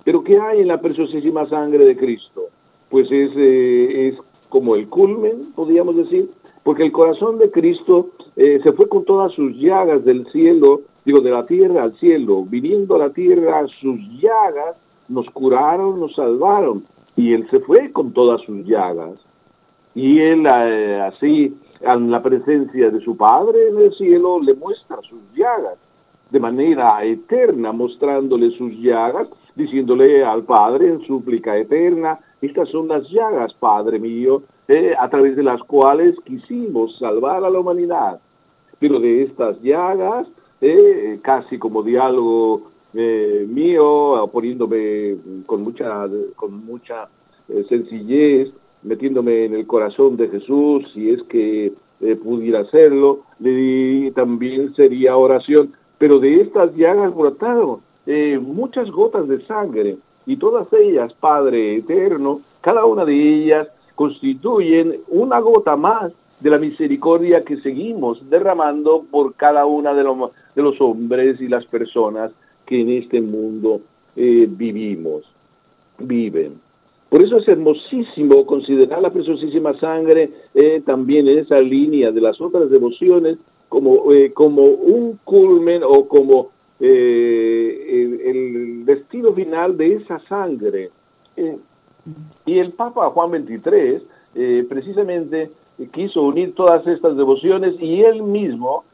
Pero 0.04 0.22
¿qué 0.22 0.38
hay 0.38 0.60
en 0.60 0.68
la 0.68 0.80
preciosísima 0.80 1.46
sangre 1.46 1.84
de 1.84 1.96
Cristo? 1.96 2.46
Pues 2.88 3.10
es, 3.10 3.30
eh, 3.36 4.08
es 4.08 4.18
como 4.48 4.74
el 4.74 4.88
culmen, 4.88 5.52
podríamos 5.54 5.96
decir, 5.96 6.30
porque 6.62 6.84
el 6.84 6.92
corazón 6.92 7.38
de 7.38 7.50
Cristo 7.50 8.10
eh, 8.36 8.60
se 8.62 8.72
fue 8.72 8.88
con 8.88 9.04
todas 9.04 9.32
sus 9.32 9.54
llagas 9.56 10.04
del 10.04 10.26
cielo, 10.30 10.82
digo, 11.04 11.20
de 11.20 11.30
la 11.30 11.46
tierra 11.46 11.82
al 11.82 11.96
cielo, 11.98 12.44
viniendo 12.44 12.96
a 12.96 12.98
la 12.98 13.10
tierra, 13.10 13.66
sus 13.80 13.98
llagas 14.20 14.76
nos 15.08 15.28
curaron, 15.30 16.00
nos 16.00 16.14
salvaron, 16.14 16.84
y 17.16 17.32
Él 17.32 17.48
se 17.50 17.60
fue 17.60 17.90
con 17.92 18.12
todas 18.12 18.40
sus 18.42 18.64
llagas. 18.66 19.14
Y 19.94 20.20
Él 20.20 20.46
eh, 20.46 21.00
así, 21.00 21.56
en 21.80 22.10
la 22.10 22.22
presencia 22.22 22.90
de 22.90 23.00
su 23.00 23.16
Padre 23.16 23.68
en 23.68 23.78
el 23.78 23.94
cielo, 23.94 24.40
le 24.40 24.54
muestra 24.54 24.98
sus 25.02 25.20
llagas 25.34 25.78
de 26.30 26.40
manera 26.40 27.02
eterna, 27.04 27.72
mostrándole 27.72 28.50
sus 28.56 28.72
llagas, 28.78 29.28
diciéndole 29.54 30.24
al 30.24 30.44
Padre 30.44 30.88
en 30.88 31.06
súplica 31.06 31.56
eterna, 31.56 32.18
estas 32.40 32.68
son 32.68 32.88
las 32.88 33.08
llagas, 33.10 33.52
Padre 33.54 33.98
mío, 33.98 34.42
eh, 34.68 34.94
a 34.98 35.08
través 35.08 35.34
de 35.34 35.42
las 35.42 35.60
cuales 35.62 36.14
quisimos 36.24 36.96
salvar 36.98 37.42
a 37.44 37.50
la 37.50 37.58
humanidad. 37.58 38.20
Pero 38.78 39.00
de 39.00 39.24
estas 39.24 39.60
llagas, 39.60 40.28
eh, 40.60 41.18
casi 41.22 41.58
como 41.58 41.82
diálogo 41.82 42.70
eh, 42.94 43.44
mío, 43.48 44.28
poniéndome 44.32 45.16
con 45.46 45.62
mucha, 45.62 46.06
con 46.36 46.64
mucha 46.64 47.08
sencillez, 47.68 48.50
metiéndome 48.82 49.46
en 49.46 49.54
el 49.54 49.66
corazón 49.66 50.16
de 50.16 50.28
Jesús, 50.28 50.84
si 50.92 51.10
es 51.10 51.22
que 51.24 51.72
pudiera 52.22 52.60
hacerlo, 52.60 53.22
le 53.40 54.12
también 54.12 54.72
sería 54.74 55.16
oración 55.16 55.72
pero 55.98 56.18
de 56.18 56.40
estas 56.40 56.74
llagas 56.74 57.14
brotaron 57.14 57.80
eh, 58.06 58.38
muchas 58.40 58.90
gotas 58.90 59.28
de 59.28 59.44
sangre, 59.46 59.98
y 60.26 60.36
todas 60.36 60.70
ellas, 60.72 61.12
Padre 61.14 61.76
eterno, 61.76 62.40
cada 62.60 62.84
una 62.84 63.04
de 63.04 63.14
ellas 63.14 63.68
constituyen 63.94 65.00
una 65.08 65.40
gota 65.40 65.74
más 65.76 66.12
de 66.40 66.50
la 66.50 66.58
misericordia 66.58 67.44
que 67.44 67.56
seguimos 67.58 68.28
derramando 68.30 69.04
por 69.10 69.34
cada 69.34 69.66
una 69.66 69.92
de, 69.94 70.04
de 70.54 70.62
los 70.62 70.80
hombres 70.80 71.40
y 71.40 71.48
las 71.48 71.64
personas 71.66 72.30
que 72.64 72.80
en 72.80 72.90
este 72.90 73.20
mundo 73.20 73.80
eh, 74.16 74.46
vivimos, 74.48 75.24
viven. 75.98 76.60
Por 77.08 77.22
eso 77.22 77.38
es 77.38 77.48
hermosísimo 77.48 78.44
considerar 78.44 79.00
la 79.00 79.10
preciosísima 79.10 79.72
sangre 79.80 80.30
eh, 80.54 80.82
también 80.84 81.26
en 81.26 81.38
esa 81.38 81.58
línea 81.58 82.12
de 82.12 82.20
las 82.20 82.38
otras 82.40 82.70
devociones 82.70 83.38
como, 83.68 84.12
eh, 84.12 84.32
como 84.32 84.62
un 84.64 85.18
culmen 85.24 85.82
o 85.84 86.08
como 86.08 86.50
eh, 86.80 88.24
el, 88.26 88.84
destino 88.84 89.32
final 89.34 89.76
de 89.76 89.96
esa 89.96 90.18
sangre. 90.20 90.90
Eh, 91.36 91.58
y 92.46 92.58
el 92.58 92.72
Papa 92.72 93.10
Juan 93.10 93.44
XXIII 93.46 94.62
precisamente 94.68 95.50
quiso 95.92 96.22
unir 96.22 96.54
todas 96.54 96.86
estas 96.86 97.16
devociones 97.16 97.74
y 97.80 98.02
él 98.02 98.22
mismo 98.22 98.84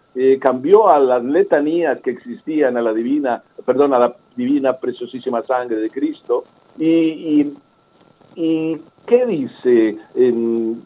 cambió 0.40 0.88
a 0.88 0.98
las 0.98 1.22
letanías 1.22 2.00
que 2.00 2.10
existían 2.10 2.76
a 2.76 2.82
la 2.82 2.92
divina, 2.92 3.42
perdón, 3.64 3.94
a 3.94 3.98
la 4.00 4.16
divina 4.34 4.72
preciosísima 4.72 5.42
sangre 5.42 5.76
de 5.76 5.90
Cristo 5.90 6.44
y, 6.78 7.52
y, 8.34 8.78
¿qué 9.06 9.26
dice? 9.26 9.98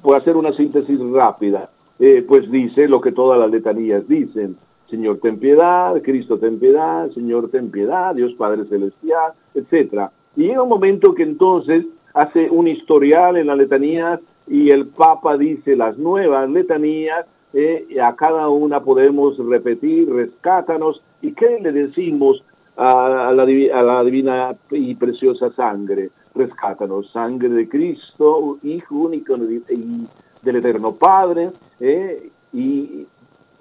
Por 0.02 0.16
hacer 0.16 0.36
una 0.36 0.52
síntesis 0.52 0.98
rápida, 1.00 1.70
eh, 1.98 2.24
pues 2.26 2.50
dice 2.50 2.88
lo 2.88 3.00
que 3.00 3.12
todas 3.12 3.38
las 3.38 3.50
letanías 3.50 4.06
dicen. 4.06 4.56
Señor, 4.88 5.18
ten 5.20 5.38
piedad, 5.38 6.00
Cristo, 6.02 6.38
ten 6.38 6.58
piedad, 6.58 7.10
Señor, 7.10 7.50
ten 7.50 7.70
piedad, 7.70 8.14
Dios 8.14 8.32
Padre 8.34 8.64
Celestial, 8.64 9.32
etcétera. 9.54 10.10
Y 10.36 10.44
llega 10.44 10.62
un 10.62 10.68
momento 10.68 11.14
que 11.14 11.24
entonces 11.24 11.84
hace 12.14 12.48
un 12.48 12.68
historial 12.68 13.36
en 13.36 13.48
las 13.48 13.58
letanías 13.58 14.20
y 14.46 14.70
el 14.70 14.86
Papa 14.86 15.36
dice 15.36 15.76
las 15.76 15.98
nuevas 15.98 16.48
letanías, 16.48 17.26
eh, 17.52 17.86
a 18.02 18.14
cada 18.14 18.48
una 18.48 18.80
podemos 18.80 19.36
repetir, 19.38 20.10
rescátanos, 20.10 21.02
¿y 21.20 21.32
qué 21.32 21.58
le 21.60 21.72
decimos 21.72 22.42
a, 22.76 23.32
la, 23.34 23.42
a 23.42 23.82
la 23.82 24.04
divina 24.04 24.56
y 24.70 24.94
preciosa 24.94 25.50
sangre? 25.52 26.10
Rescátanos, 26.34 27.10
sangre 27.10 27.48
de 27.48 27.68
Cristo, 27.68 28.58
Hijo 28.62 28.94
único 28.94 29.36
y 29.36 30.06
del 30.42 30.56
Eterno 30.56 30.94
Padre, 30.94 31.50
eh, 31.80 32.30
y 32.52 33.06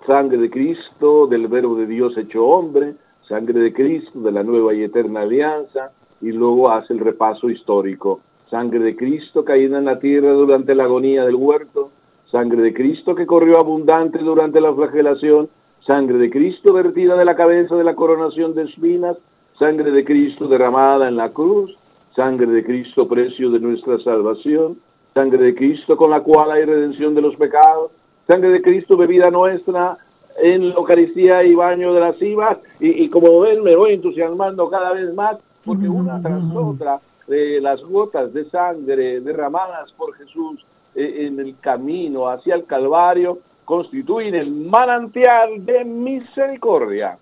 sangre 0.06 0.38
de 0.38 0.50
Cristo, 0.50 1.28
del 1.28 1.48
Verbo 1.48 1.76
de 1.76 1.86
Dios 1.86 2.18
hecho 2.18 2.46
hombre, 2.46 2.96
sangre 3.28 3.60
de 3.60 3.74
Cristo, 3.74 4.20
de 4.22 4.32
la 4.32 4.44
nueva 4.44 4.74
y 4.74 4.84
eterna 4.84 5.22
alianza, 5.22 5.92
y 6.22 6.32
luego 6.32 6.72
hace 6.72 6.94
el 6.94 7.00
repaso 7.00 7.50
histórico. 7.50 8.22
Sangre 8.50 8.80
de 8.80 8.96
Cristo 8.96 9.44
caída 9.44 9.78
en 9.78 9.86
la 9.86 10.00
tierra 10.00 10.32
durante 10.32 10.74
la 10.74 10.86
agonía 10.86 11.26
del 11.26 11.36
huerto, 11.36 11.92
sangre 12.32 12.62
de 12.62 12.74
Cristo 12.74 13.16
que 13.16 13.26
corrió 13.26 13.60
abundante 13.60 14.20
durante 14.20 14.62
la 14.62 14.74
flagelación, 14.74 15.50
sangre 15.86 16.18
de 16.18 16.30
Cristo 16.30 16.74
vertida 16.74 17.16
de 17.16 17.26
la 17.26 17.36
cabeza 17.36 17.76
de 17.76 17.84
la 17.84 17.96
coronación 17.96 18.56
de 18.56 18.64
espinas, 18.64 19.18
sangre 19.60 19.92
de 19.92 20.06
Cristo 20.06 20.48
derramada 20.48 21.08
en 21.08 21.18
la 21.18 21.30
cruz, 21.30 21.78
sangre 22.16 22.48
de 22.48 22.64
Cristo 22.64 23.08
precio 23.08 23.52
de 23.52 23.60
nuestra 23.60 24.00
salvación, 24.00 24.80
sangre 25.14 25.44
de 25.44 25.56
Cristo 25.56 25.98
con 25.98 26.12
la 26.12 26.22
cual 26.22 26.52
hay 26.52 26.66
redención 26.66 27.16
de 27.16 27.22
los 27.22 27.36
pecados, 27.36 27.92
sangre 28.28 28.50
de 28.50 28.62
Cristo 28.62 28.98
bebida 28.98 29.32
nuestra 29.32 29.98
en 30.38 30.70
la 30.70 30.76
Eucaristía 30.76 31.44
y 31.44 31.56
baño 31.56 31.94
de 31.94 32.00
las 32.00 32.22
ibas, 32.22 32.58
y, 32.80 33.10
como 33.10 33.40
ven 33.40 33.64
me 33.64 33.76
voy 33.76 33.94
entusiasmando 33.94 34.70
cada 34.70 34.94
vez 34.94 35.14
más, 35.16 35.38
porque 35.66 35.90
una 35.90 36.22
tras 36.22 36.44
otra 36.54 37.00
eh, 37.28 37.60
las 37.62 37.82
gotas 37.82 38.32
de 38.34 38.46
sangre 38.46 39.20
derramadas 39.20 39.92
por 39.94 40.14
Jesús 40.14 40.64
eh, 40.96 41.26
en 41.28 41.40
el 41.40 41.58
camino 41.60 42.30
hacia 42.30 42.56
el 42.56 42.66
Calvario 42.66 43.40
constituyen 43.66 44.36
el 44.36 44.52
manantial 44.52 45.66
de 45.66 45.84
misericordia. 45.84 47.18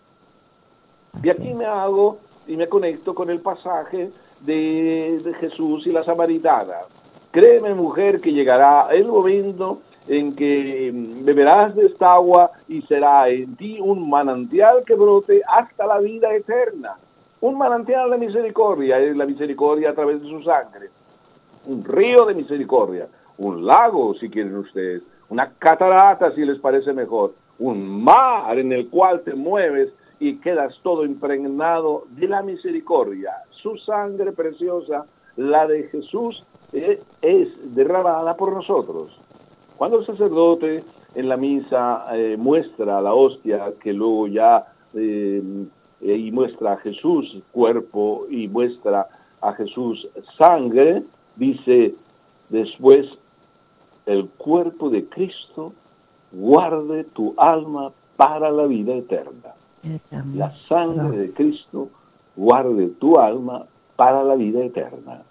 Y 1.23 1.29
aquí 1.29 1.53
me 1.53 1.65
hago 1.65 2.17
y 2.47 2.57
me 2.57 2.67
conecto 2.67 3.15
con 3.15 3.29
el 3.29 3.39
pasaje 3.39 4.11
de, 4.41 5.21
de 5.23 5.33
Jesús 5.35 5.87
y 5.87 5.91
la 5.91 6.03
samaritana. 6.03 6.81
Créeme, 7.31 7.73
mujer, 7.73 8.21
que 8.21 8.31
llegará 8.31 8.89
el 8.91 9.07
momento 9.07 9.81
en 10.07 10.35
que 10.35 10.91
beberás 10.93 11.75
de 11.75 11.87
esta 11.87 12.13
agua 12.13 12.51
y 12.67 12.81
será 12.83 13.29
en 13.29 13.55
ti 13.55 13.79
un 13.79 14.09
manantial 14.09 14.83
que 14.85 14.95
brote 14.95 15.41
hasta 15.47 15.87
la 15.87 15.99
vida 15.99 16.33
eterna. 16.33 16.93
Un 17.41 17.57
manantial 17.57 18.11
de 18.11 18.17
misericordia, 18.17 18.99
es 18.99 19.15
la 19.15 19.25
misericordia 19.25 19.89
a 19.91 19.93
través 19.93 20.21
de 20.21 20.29
su 20.29 20.41
sangre. 20.43 20.89
Un 21.65 21.83
río 21.83 22.25
de 22.25 22.35
misericordia, 22.35 23.07
un 23.37 23.65
lago, 23.65 24.13
si 24.15 24.29
quieren 24.29 24.55
ustedes, 24.55 25.01
una 25.29 25.51
catarata, 25.57 26.33
si 26.33 26.45
les 26.45 26.59
parece 26.59 26.93
mejor, 26.93 27.33
un 27.57 28.03
mar 28.03 28.57
en 28.59 28.71
el 28.71 28.89
cual 28.89 29.21
te 29.21 29.33
mueves 29.33 29.89
y 30.19 30.37
quedas 30.37 30.79
todo 30.83 31.03
impregnado 31.03 32.03
de 32.09 32.27
la 32.27 32.41
misericordia. 32.41 33.33
Su 33.49 33.77
sangre 33.77 34.31
preciosa, 34.31 35.05
la 35.35 35.67
de 35.67 35.83
Jesús, 35.83 36.45
es 36.71 37.75
derramada 37.75 38.35
por 38.35 38.53
nosotros. 38.53 39.24
Cuando 39.77 39.99
el 39.99 40.05
sacerdote 40.05 40.83
en 41.15 41.29
la 41.29 41.37
misa 41.37 42.05
eh, 42.13 42.37
muestra 42.37 43.01
la 43.01 43.13
hostia, 43.13 43.73
que 43.81 43.93
luego 43.93 44.27
ya 44.27 44.65
eh, 44.93 45.41
y 46.01 46.31
muestra 46.31 46.73
a 46.73 46.77
Jesús 46.77 47.37
cuerpo 47.51 48.25
y 48.29 48.47
muestra 48.47 49.07
a 49.41 49.53
Jesús 49.53 50.07
sangre, 50.37 51.03
dice 51.35 51.93
después, 52.49 53.07
el 54.05 54.29
cuerpo 54.37 54.89
de 54.89 55.05
Cristo 55.05 55.73
guarde 56.31 57.05
tu 57.05 57.33
alma 57.37 57.91
para 58.15 58.51
la 58.51 58.65
vida 58.65 58.93
eterna. 58.93 59.53
La 60.33 60.55
sangre 60.67 61.17
de 61.17 61.33
Cristo 61.33 61.89
guarde 62.35 62.87
tu 62.99 63.19
alma 63.19 63.65
para 63.95 64.23
la 64.23 64.35
vida 64.35 64.63
eterna. 64.63 65.21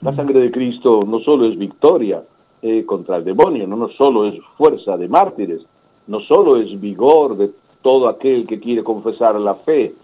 La 0.00 0.14
sangre 0.14 0.40
de 0.40 0.50
Cristo 0.50 1.04
no 1.06 1.20
solo 1.20 1.46
es 1.46 1.58
victoria 1.58 2.22
eh, 2.68 2.84
contra 2.84 3.18
el 3.18 3.24
demonio, 3.24 3.64
no, 3.68 3.76
no 3.76 3.88
solo 3.90 4.26
es 4.26 4.34
fuerza 4.56 4.96
de 4.96 5.06
mártires, 5.06 5.62
no 6.08 6.18
solo 6.18 6.56
es 6.56 6.80
vigor 6.80 7.36
de 7.36 7.52
todo 7.80 8.08
aquel 8.08 8.44
que 8.44 8.58
quiere 8.58 8.82
confesar 8.82 9.36
la 9.36 9.54
fe. 9.54 9.94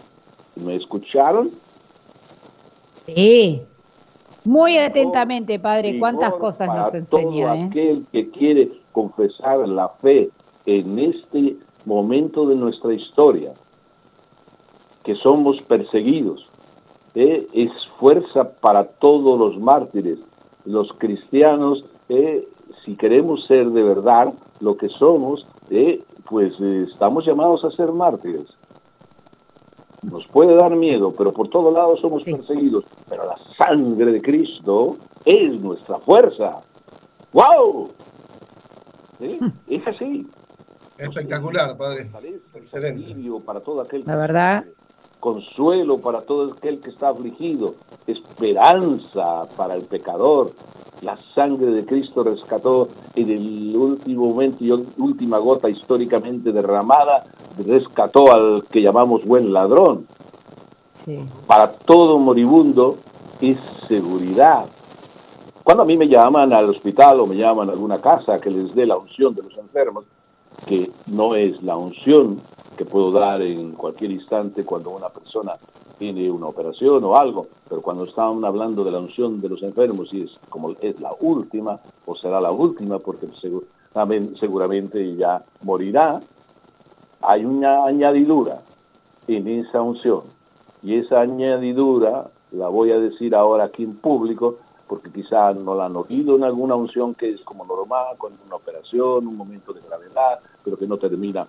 ¿Me 0.55 0.75
escucharon? 0.75 1.51
Sí. 3.05 3.61
Muy 4.45 4.77
atentamente, 4.77 5.59
Padre, 5.59 5.99
cuántas 5.99 6.33
cosas 6.35 6.69
nos 6.69 6.93
enseña. 6.93 7.47
Todo 7.47 7.55
¿eh? 7.55 7.67
aquel 7.69 8.05
que 8.13 8.29
quiere 8.29 8.71
confesar 8.93 9.67
la 9.67 9.89
fe 9.89 10.29
en 10.65 10.99
este 10.99 11.57
momento 11.83 12.47
de 12.47 12.55
nuestra 12.55 12.93
historia, 12.93 13.51
que 15.03 15.15
somos 15.15 15.61
perseguidos, 15.63 16.47
¿eh? 17.13 17.45
es 17.51 17.71
fuerza 17.99 18.49
para 18.61 18.85
todos 18.85 19.37
los 19.37 19.61
mártires. 19.61 20.19
Los 20.63 20.93
cristianos, 20.93 21.83
¿eh? 22.07 22.47
Si 22.83 22.95
queremos 22.95 23.45
ser 23.45 23.69
de 23.69 23.83
verdad 23.83 24.33
lo 24.59 24.77
que 24.77 24.89
somos, 24.89 25.45
pues 26.29 26.59
estamos 26.59 27.25
llamados 27.25 27.63
a 27.65 27.71
ser 27.71 27.91
mártires. 27.91 28.47
Nos 30.01 30.27
puede 30.27 30.55
dar 30.55 30.75
miedo, 30.75 31.13
pero 31.17 31.31
por 31.31 31.47
todos 31.49 31.73
lados 31.73 32.01
somos 32.01 32.23
perseguidos. 32.23 32.83
Pero 33.07 33.25
la 33.25 33.37
sangre 33.57 34.11
de 34.11 34.21
Cristo 34.21 34.97
es 35.23 35.61
nuestra 35.61 35.97
fuerza. 35.99 36.61
¡Wow! 37.31 37.89
Es 39.67 39.87
así. 39.87 40.27
Espectacular, 40.97 41.77
Padre. 41.77 42.09
Excelente. 42.53 43.15
Para 43.45 43.61
todo 43.61 43.81
aquel 43.81 44.03
la 44.05 44.15
verdad. 44.17 44.65
Consuelo 45.21 45.99
para 45.99 46.21
todo 46.21 46.53
aquel 46.53 46.81
que 46.81 46.89
está 46.89 47.09
afligido. 47.09 47.75
Esperanza 48.05 49.47
para 49.55 49.75
el 49.75 49.83
pecador. 49.83 50.51
La 51.03 51.17
sangre 51.35 51.67
de 51.67 51.85
Cristo 51.85 52.23
rescató 52.23 52.87
en 53.13 53.29
el 53.29 53.75
último 53.75 54.29
momento 54.29 54.63
y 54.63 54.71
última 54.71 55.37
gota 55.37 55.69
históricamente 55.69 56.53
derramada, 56.53 57.25
rescató 57.57 58.33
al 58.33 58.63
que 58.71 58.81
llamamos 58.81 59.25
buen 59.25 59.51
ladrón. 59.51 60.07
Para 61.45 61.73
todo 61.73 62.17
moribundo 62.19 62.97
es 63.41 63.57
seguridad. 63.89 64.65
Cuando 65.63 65.83
a 65.83 65.85
mí 65.85 65.97
me 65.97 66.07
llaman 66.07 66.53
al 66.53 66.69
hospital 66.69 67.19
o 67.19 67.25
me 67.25 67.35
llaman 67.35 67.69
a 67.69 67.73
alguna 67.73 67.99
casa 67.99 68.39
que 68.39 68.49
les 68.49 68.73
dé 68.73 68.85
la 68.85 68.97
unción 68.97 69.35
de 69.35 69.43
los 69.43 69.57
enfermos, 69.57 70.05
que 70.65 70.89
no 71.07 71.35
es 71.35 71.61
la 71.63 71.75
unción 71.75 72.39
que 72.77 72.85
puedo 72.85 73.11
dar 73.11 73.41
en 73.41 73.73
cualquier 73.73 74.11
instante 74.11 74.63
cuando 74.63 74.91
una 74.91 75.09
persona 75.09 75.53
tiene 76.03 76.29
una 76.29 76.47
operación 76.47 77.01
o 77.05 77.15
algo, 77.15 77.47
pero 77.69 77.81
cuando 77.81 78.03
estaban 78.03 78.43
hablando 78.43 78.83
de 78.83 78.91
la 78.91 78.99
unción 78.99 79.39
de 79.39 79.47
los 79.47 79.63
enfermos 79.63 80.13
y 80.13 80.23
es 80.23 80.31
como 80.49 80.71
es 80.81 80.99
la 80.99 81.13
última 81.21 81.79
o 82.05 82.13
será 82.13 82.41
la 82.41 82.51
última 82.51 82.99
porque 82.99 83.25
seguramente 84.37 85.15
ya 85.15 85.41
morirá, 85.61 86.19
hay 87.21 87.45
una 87.45 87.85
añadidura 87.85 88.59
en 89.29 89.47
esa 89.47 89.81
unción 89.81 90.23
y 90.81 90.95
esa 90.95 91.21
añadidura 91.21 92.29
la 92.51 92.67
voy 92.67 92.91
a 92.91 92.99
decir 92.99 93.33
ahora 93.33 93.63
aquí 93.63 93.83
en 93.83 93.95
público 93.95 94.57
porque 94.87 95.09
quizás 95.09 95.55
no 95.55 95.73
la 95.73 95.85
han 95.85 95.95
oído 95.95 96.35
en 96.35 96.43
alguna 96.43 96.75
unción 96.75 97.15
que 97.15 97.29
es 97.29 97.39
como 97.45 97.65
normal, 97.65 98.17
con 98.17 98.33
una 98.45 98.57
operación, 98.57 99.25
un 99.25 99.37
momento 99.37 99.71
de 99.71 99.79
gravedad, 99.79 100.39
pero 100.65 100.75
que 100.75 100.85
no 100.85 100.97
termina, 100.97 101.47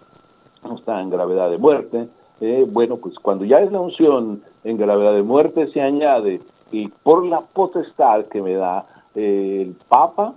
no 0.63 0.77
está 0.77 1.01
en 1.01 1.11
gravedad 1.11 1.51
de 1.51 1.59
muerte. 1.59 2.09
Eh, 2.41 2.67
bueno, 2.69 2.97
pues 2.97 3.19
cuando 3.19 3.45
ya 3.45 3.61
es 3.61 3.71
la 3.71 3.81
unción 3.81 4.43
en 4.65 4.77
gravedad 4.77 5.15
de 5.15 5.23
muerte 5.23 5.69
se 5.69 5.81
añade, 5.81 6.41
y 6.73 6.89
por 6.89 7.25
la 7.25 7.41
potestad 7.41 8.27
que 8.27 8.43
me 8.43 8.55
da 8.55 8.87
eh, 9.15 9.63
el 9.63 9.77
Papa, 9.89 10.35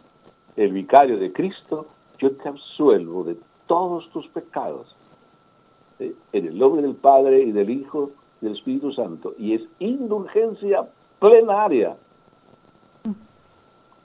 el 0.55 0.71
vicario 0.71 1.17
de 1.17 1.31
Cristo, 1.33 1.87
yo 2.19 2.31
te 2.31 2.49
absuelvo 2.49 3.23
de 3.23 3.37
todos 3.65 4.09
tus 4.11 4.27
pecados. 4.27 4.95
Eh, 5.99 6.13
en 6.33 6.47
el 6.47 6.57
nombre 6.57 6.81
del 6.81 6.95
Padre 6.95 7.41
y 7.41 7.51
del 7.51 7.69
Hijo 7.69 8.11
y 8.41 8.45
del 8.45 8.55
Espíritu 8.55 8.91
Santo. 8.91 9.33
Y 9.37 9.53
es 9.53 9.61
indulgencia 9.79 10.87
plenaria 11.19 11.95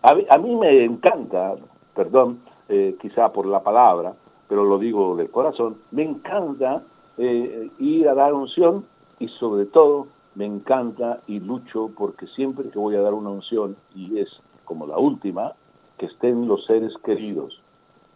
a 0.02 0.38
mí, 0.38 0.56
me 0.56 0.84
encanta, 0.84 1.54
perdón, 1.94 2.40
eh, 2.68 2.96
quizá 3.00 3.32
por 3.32 3.46
la 3.46 3.62
palabra, 3.62 4.14
pero 4.48 4.64
lo 4.64 4.78
digo 4.78 5.16
del 5.16 5.30
corazón, 5.30 5.76
me 5.92 6.02
encanta 6.02 6.82
eh, 7.18 7.70
ir 7.78 8.08
a 8.08 8.14
dar 8.14 8.34
unción 8.34 8.84
y 9.18 9.28
sobre 9.28 9.66
todo 9.66 10.06
me 10.34 10.46
encanta 10.46 11.20
y 11.26 11.40
lucho 11.40 11.90
porque 11.96 12.26
siempre 12.26 12.70
que 12.70 12.78
voy 12.78 12.96
a 12.96 13.02
dar 13.02 13.14
una 13.14 13.30
unción, 13.30 13.76
y 13.94 14.18
es 14.18 14.28
como 14.64 14.86
la 14.86 14.98
última, 14.98 15.52
que 15.98 16.06
estén 16.06 16.48
los 16.48 16.64
seres 16.64 16.94
queridos, 17.04 17.60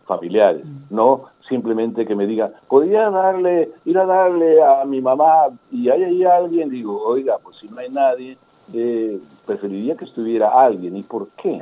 familiares, 0.06 0.64
mm. 0.64 0.94
no 0.94 1.24
simplemente 1.48 2.06
que 2.06 2.14
me 2.14 2.26
diga, 2.26 2.52
podría 2.68 3.10
darle, 3.10 3.70
ir 3.84 3.98
a 3.98 4.06
darle 4.06 4.62
a 4.62 4.84
mi 4.84 5.00
mamá 5.00 5.48
y 5.70 5.88
hay 5.88 6.04
ahí 6.04 6.24
alguien, 6.24 6.70
digo, 6.70 7.02
oiga, 7.02 7.38
pues 7.42 7.56
si 7.56 7.68
no 7.68 7.78
hay 7.78 7.90
nadie, 7.90 8.38
eh, 8.72 9.20
preferiría 9.44 9.96
que 9.96 10.04
estuviera 10.04 10.50
alguien. 10.50 10.96
¿Y 10.96 11.02
por 11.02 11.28
qué? 11.30 11.60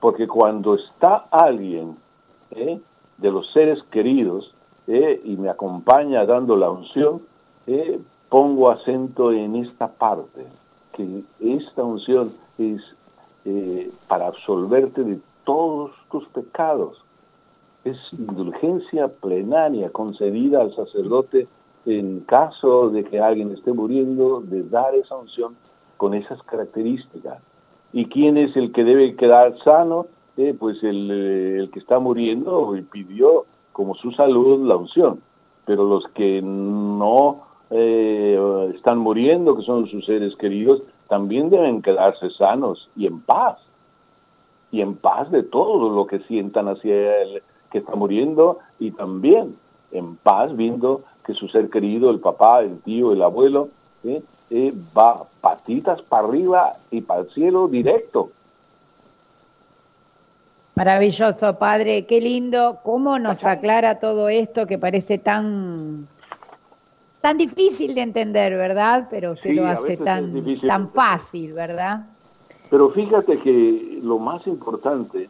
Porque 0.00 0.26
cuando 0.26 0.74
está 0.74 1.26
alguien 1.30 1.96
¿eh? 2.50 2.80
de 3.18 3.30
los 3.30 3.50
seres 3.52 3.82
queridos 3.84 4.54
¿eh? 4.86 5.20
y 5.24 5.36
me 5.36 5.48
acompaña 5.48 6.24
dando 6.24 6.56
la 6.56 6.70
unción, 6.70 7.22
¿eh? 7.66 8.00
pongo 8.28 8.70
acento 8.70 9.32
en 9.32 9.56
esta 9.56 9.88
parte, 9.88 10.46
que 10.92 11.22
esta 11.40 11.82
unción 11.84 12.32
es 12.58 12.80
para 14.06 14.28
absolverte 14.28 15.02
de 15.02 15.18
todos 15.44 15.90
tus 16.10 16.26
pecados. 16.28 17.02
Es 17.84 17.98
indulgencia 18.12 19.08
plenaria 19.08 19.90
concedida 19.90 20.60
al 20.60 20.74
sacerdote 20.76 21.48
en 21.84 22.20
caso 22.20 22.90
de 22.90 23.04
que 23.04 23.18
alguien 23.18 23.50
esté 23.50 23.72
muriendo, 23.72 24.40
de 24.40 24.62
dar 24.62 24.94
esa 24.94 25.16
unción 25.16 25.56
con 25.96 26.14
esas 26.14 26.42
características. 26.44 27.38
¿Y 27.92 28.06
quién 28.06 28.36
es 28.36 28.56
el 28.56 28.72
que 28.72 28.84
debe 28.84 29.16
quedar 29.16 29.56
sano? 29.62 30.06
Eh, 30.36 30.54
pues 30.58 30.82
eh, 30.82 30.88
el, 30.88 31.70
que 31.72 31.78
está 31.78 31.98
muriendo 31.98 32.74
y 32.76 32.82
pidió 32.82 33.44
como 33.72 33.94
su 33.94 34.12
salud 34.12 34.66
la 34.66 34.76
unción. 34.76 35.20
Pero 35.64 35.84
los 35.84 36.06
que 36.08 36.40
no 36.42 37.42
eh, 37.70 38.72
están 38.74 38.98
muriendo, 38.98 39.56
que 39.56 39.62
son 39.62 39.86
sus 39.88 40.04
seres 40.04 40.34
queridos, 40.36 40.82
también 41.08 41.50
deben 41.50 41.82
quedarse 41.82 42.30
sanos 42.30 42.88
y 42.96 43.06
en 43.06 43.20
paz. 43.20 43.58
Y 44.70 44.80
en 44.80 44.96
paz 44.96 45.30
de 45.30 45.42
todo 45.42 45.90
lo 45.90 46.06
que 46.06 46.20
sientan 46.20 46.68
hacia 46.68 47.22
el 47.22 47.42
que 47.70 47.78
está 47.78 47.94
muriendo 47.94 48.58
y 48.78 48.90
también 48.90 49.56
en 49.92 50.16
paz 50.16 50.56
viendo 50.56 51.02
que 51.24 51.34
su 51.34 51.48
ser 51.48 51.70
querido, 51.70 52.10
el 52.10 52.20
papá, 52.20 52.62
el 52.62 52.80
tío, 52.80 53.12
el 53.12 53.22
abuelo, 53.22 53.68
¿eh? 54.04 54.22
va 54.96 55.24
patitas 55.40 56.02
para 56.02 56.26
arriba 56.26 56.72
y 56.90 57.00
para 57.00 57.22
el 57.22 57.30
cielo 57.30 57.68
directo. 57.68 58.30
Maravilloso, 60.74 61.58
padre, 61.58 62.06
qué 62.06 62.20
lindo, 62.20 62.78
cómo 62.82 63.18
nos 63.18 63.44
aclara 63.44 64.00
todo 64.00 64.28
esto 64.28 64.66
que 64.66 64.78
parece 64.78 65.18
tan 65.18 66.08
tan 67.20 67.38
difícil 67.38 67.94
de 67.94 68.00
entender, 68.00 68.56
¿verdad? 68.56 69.06
Pero 69.10 69.36
se 69.36 69.52
lo 69.52 69.66
hace 69.66 69.96
tan 69.96 70.32
tan 70.66 70.90
fácil, 70.90 71.52
¿verdad? 71.52 72.06
Pero 72.70 72.88
fíjate 72.90 73.38
que 73.38 74.00
lo 74.02 74.18
más 74.18 74.46
importante 74.46 75.28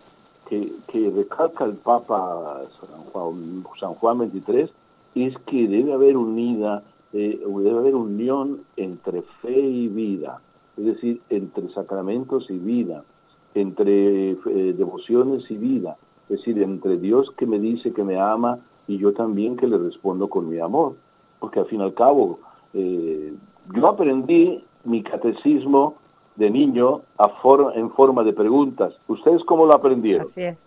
que, 0.49 0.73
que 0.87 1.13
recalca 1.15 1.65
el 1.65 1.75
Papa 1.75 2.63
San 2.81 3.03
Juan, 3.13 3.65
San 3.81 3.95
Juan 3.95 4.19
23 4.19 4.71
es 5.17 5.35
que 5.47 5.67
debe 5.67 5.93
haber 5.93 6.17
unida 6.17 6.83
eh, 7.13 7.41
debe 7.45 7.79
haber 7.79 7.95
unión 7.95 8.63
entre 8.77 9.23
fe 9.43 9.61
y 9.61 9.89
vida, 9.89 10.41
es 10.79 10.87
decir, 10.87 11.21
entre 11.29 11.69
sacramentos 11.75 12.49
y 12.49 12.57
vida, 12.59 13.05
entre 13.55 14.31
eh, 14.31 14.75
devociones 14.77 15.51
y 15.51 15.57
vida, 15.57 15.97
es 16.29 16.39
decir, 16.39 16.63
entre 16.63 16.97
Dios 16.97 17.31
que 17.37 17.47
me 17.47 17.59
dice 17.59 17.93
que 17.93 18.05
me 18.05 18.19
ama 18.19 18.59
y 18.87 18.99
yo 18.99 19.13
también 19.13 19.57
que 19.57 19.67
le 19.67 19.79
respondo 19.79 20.29
con 20.29 20.49
mi 20.49 20.59
amor, 20.59 20.95
porque 21.39 21.61
al 21.61 21.67
fin 21.67 21.81
y 21.81 21.85
al 21.85 21.95
cabo, 21.95 22.41
eh, 22.75 23.33
yo 23.75 23.87
aprendí 23.87 24.65
mi 24.85 25.03
catecismo 25.03 25.97
de 26.37 26.51
niño 26.51 27.03
a 27.19 27.31
en 27.75 27.91
forma 27.91 28.25
de 28.25 28.33
preguntas. 28.33 28.95
¿Ustedes 29.07 29.45
cómo 29.45 29.67
lo 29.67 29.75
aprendieron? 29.75 30.27
Así 30.27 30.43
es, 30.43 30.65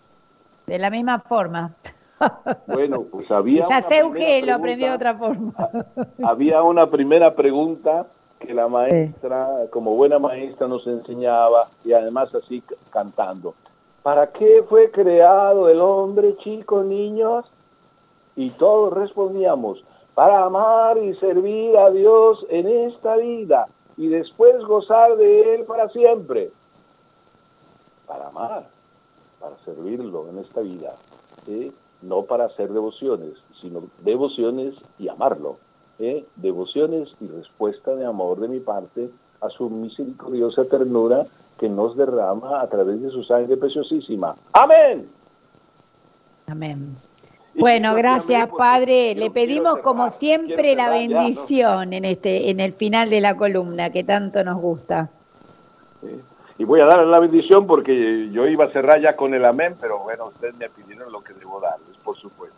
de 0.66 0.78
la 0.78 0.90
misma 0.90 1.20
forma. 1.20 1.74
Bueno, 2.66 3.02
pues 3.02 3.30
había. 3.30 3.64
Quizás 3.64 3.84
que 4.14 4.42
lo 4.42 4.54
aprendió 4.54 4.88
de 4.88 4.94
otra 4.94 5.14
forma. 5.16 5.52
había 6.24 6.62
una 6.62 6.88
primera 6.90 7.34
pregunta 7.34 8.06
que 8.40 8.54
la 8.54 8.68
maestra, 8.68 9.66
como 9.70 9.94
buena 9.96 10.18
maestra, 10.18 10.68
nos 10.68 10.86
enseñaba 10.86 11.68
y 11.84 11.92
además 11.92 12.34
así 12.34 12.62
cantando. 12.90 13.54
¿Para 14.02 14.28
qué 14.32 14.64
fue 14.68 14.90
creado 14.90 15.68
el 15.68 15.80
hombre, 15.80 16.36
chicos, 16.38 16.84
niños? 16.84 17.44
Y 18.36 18.50
todos 18.50 18.92
respondíamos, 18.92 19.82
para 20.14 20.44
amar 20.44 20.98
y 20.98 21.14
servir 21.16 21.76
a 21.76 21.90
Dios 21.90 22.46
en 22.50 22.68
esta 22.68 23.16
vida 23.16 23.66
y 23.96 24.08
después 24.08 24.62
gozar 24.64 25.16
de 25.16 25.54
Él 25.54 25.64
para 25.64 25.88
siempre. 25.88 26.50
Para 28.06 28.28
amar, 28.28 28.68
para 29.40 29.56
servirlo 29.64 30.28
en 30.28 30.38
esta 30.38 30.60
vida. 30.60 30.94
No 32.02 32.22
para 32.22 32.44
hacer 32.44 32.72
devociones, 32.72 33.34
sino 33.60 33.84
devociones 34.00 34.74
y 34.98 35.08
amarlo. 35.08 35.56
¿Eh? 35.98 36.24
Devociones 36.36 37.08
y 37.20 37.28
respuesta 37.28 37.94
de 37.94 38.04
amor 38.04 38.40
de 38.40 38.48
mi 38.48 38.60
parte 38.60 39.10
a 39.40 39.48
su 39.48 39.68
misericordiosa 39.70 40.64
ternura 40.64 41.26
que 41.58 41.68
nos 41.68 41.96
derrama 41.96 42.60
a 42.60 42.68
través 42.68 43.02
de 43.02 43.10
su 43.10 43.22
sangre 43.24 43.56
preciosísima. 43.56 44.34
Amén. 44.52 45.08
Amén. 46.46 46.96
Bueno, 47.54 47.94
gracias 47.94 48.48
pues, 48.48 48.58
Padre. 48.58 49.14
Le 49.14 49.30
pedimos 49.30 49.78
como 49.78 50.10
siempre 50.10 50.76
la 50.76 50.90
bendición 50.90 51.92
en 51.92 52.04
este, 52.04 52.50
en 52.50 52.60
el 52.60 52.74
final 52.74 53.08
de 53.08 53.20
la 53.20 53.36
columna 53.36 53.90
que 53.90 54.04
tanto 54.04 54.44
nos 54.44 54.60
gusta. 54.60 55.08
Y 56.58 56.64
voy 56.64 56.80
a 56.80 56.86
darle 56.86 57.06
la 57.06 57.18
bendición 57.18 57.66
porque 57.66 58.30
yo 58.30 58.46
iba 58.46 58.66
a 58.66 58.70
cerrar 58.70 59.00
ya 59.00 59.16
con 59.16 59.34
el 59.34 59.44
amén, 59.44 59.74
pero 59.80 59.98
bueno, 60.00 60.26
ustedes 60.26 60.56
me 60.56 60.68
pidieron 60.68 61.10
lo 61.12 61.22
que 61.22 61.34
debo 61.34 61.60
darles, 61.60 61.96
por 62.04 62.16
supuesto. 62.16 62.56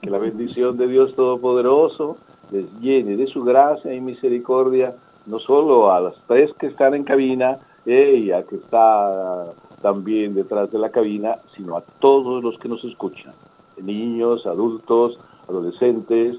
Que 0.00 0.10
la 0.10 0.18
bendición 0.18 0.76
de 0.76 0.86
Dios 0.86 1.14
Todopoderoso 1.14 2.18
les 2.50 2.70
llene 2.80 3.16
de 3.16 3.26
su 3.26 3.44
gracia 3.44 3.92
y 3.92 4.00
misericordia, 4.00 4.94
no 5.26 5.38
solo 5.38 5.92
a 5.92 6.00
las 6.00 6.14
tres 6.26 6.52
que 6.58 6.66
están 6.66 6.94
en 6.94 7.04
cabina, 7.04 7.58
ella 7.84 8.42
que 8.44 8.56
está 8.56 9.46
también 9.82 10.34
detrás 10.34 10.70
de 10.70 10.78
la 10.78 10.90
cabina, 10.90 11.36
sino 11.56 11.76
a 11.76 11.82
todos 12.00 12.42
los 12.42 12.58
que 12.58 12.68
nos 12.68 12.84
escuchan 12.84 13.34
niños, 13.82 14.46
adultos, 14.46 15.18
adolescentes, 15.48 16.36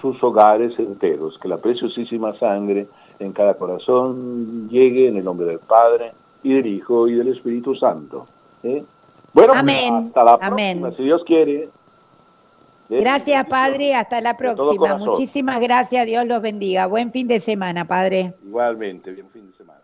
sus 0.00 0.22
hogares 0.22 0.78
enteros, 0.78 1.38
que 1.38 1.48
la 1.48 1.58
preciosísima 1.58 2.34
sangre 2.38 2.86
en 3.18 3.32
cada 3.32 3.54
corazón 3.54 4.68
llegue 4.68 5.08
en 5.08 5.16
el 5.16 5.24
nombre 5.24 5.46
del 5.46 5.58
Padre 5.58 6.12
y 6.42 6.54
del 6.54 6.66
Hijo 6.66 7.08
y 7.08 7.14
del 7.14 7.28
Espíritu 7.28 7.74
Santo. 7.74 8.26
¿eh? 8.62 8.84
Bueno, 9.32 9.52
hasta 9.54 10.24
la 10.24 10.38
próxima, 10.38 10.92
si 10.92 11.02
Dios 11.02 11.24
quiere. 11.24 11.68
Gracias, 12.88 13.46
Padre. 13.46 13.94
Hasta 13.94 14.20
la 14.20 14.36
próxima. 14.36 14.96
Muchísimas 14.96 15.60
gracias. 15.60 16.06
Dios 16.06 16.26
los 16.26 16.40
bendiga. 16.42 16.86
Buen 16.86 17.12
fin 17.12 17.28
de 17.28 17.40
semana, 17.40 17.86
Padre. 17.86 18.34
Igualmente, 18.44 19.12
buen 19.12 19.30
fin 19.30 19.46
de 19.50 19.56
semana. 19.56 19.78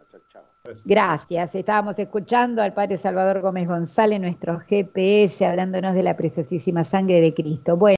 Gracias. 0.87 1.55
Estábamos 1.55 1.99
escuchando 1.99 2.63
al 2.63 2.73
Padre 2.73 2.97
Salvador 2.97 3.43
Gómez 3.43 3.69
González, 3.69 4.19
nuestro 4.19 4.61
GPS, 4.61 5.45
hablándonos 5.45 5.95
de 5.95 6.03
la 6.03 6.17
preciosísima 6.17 6.85
sangre 6.85 7.21
de 7.21 7.35
Cristo. 7.35 7.77
Bueno. 7.77 7.93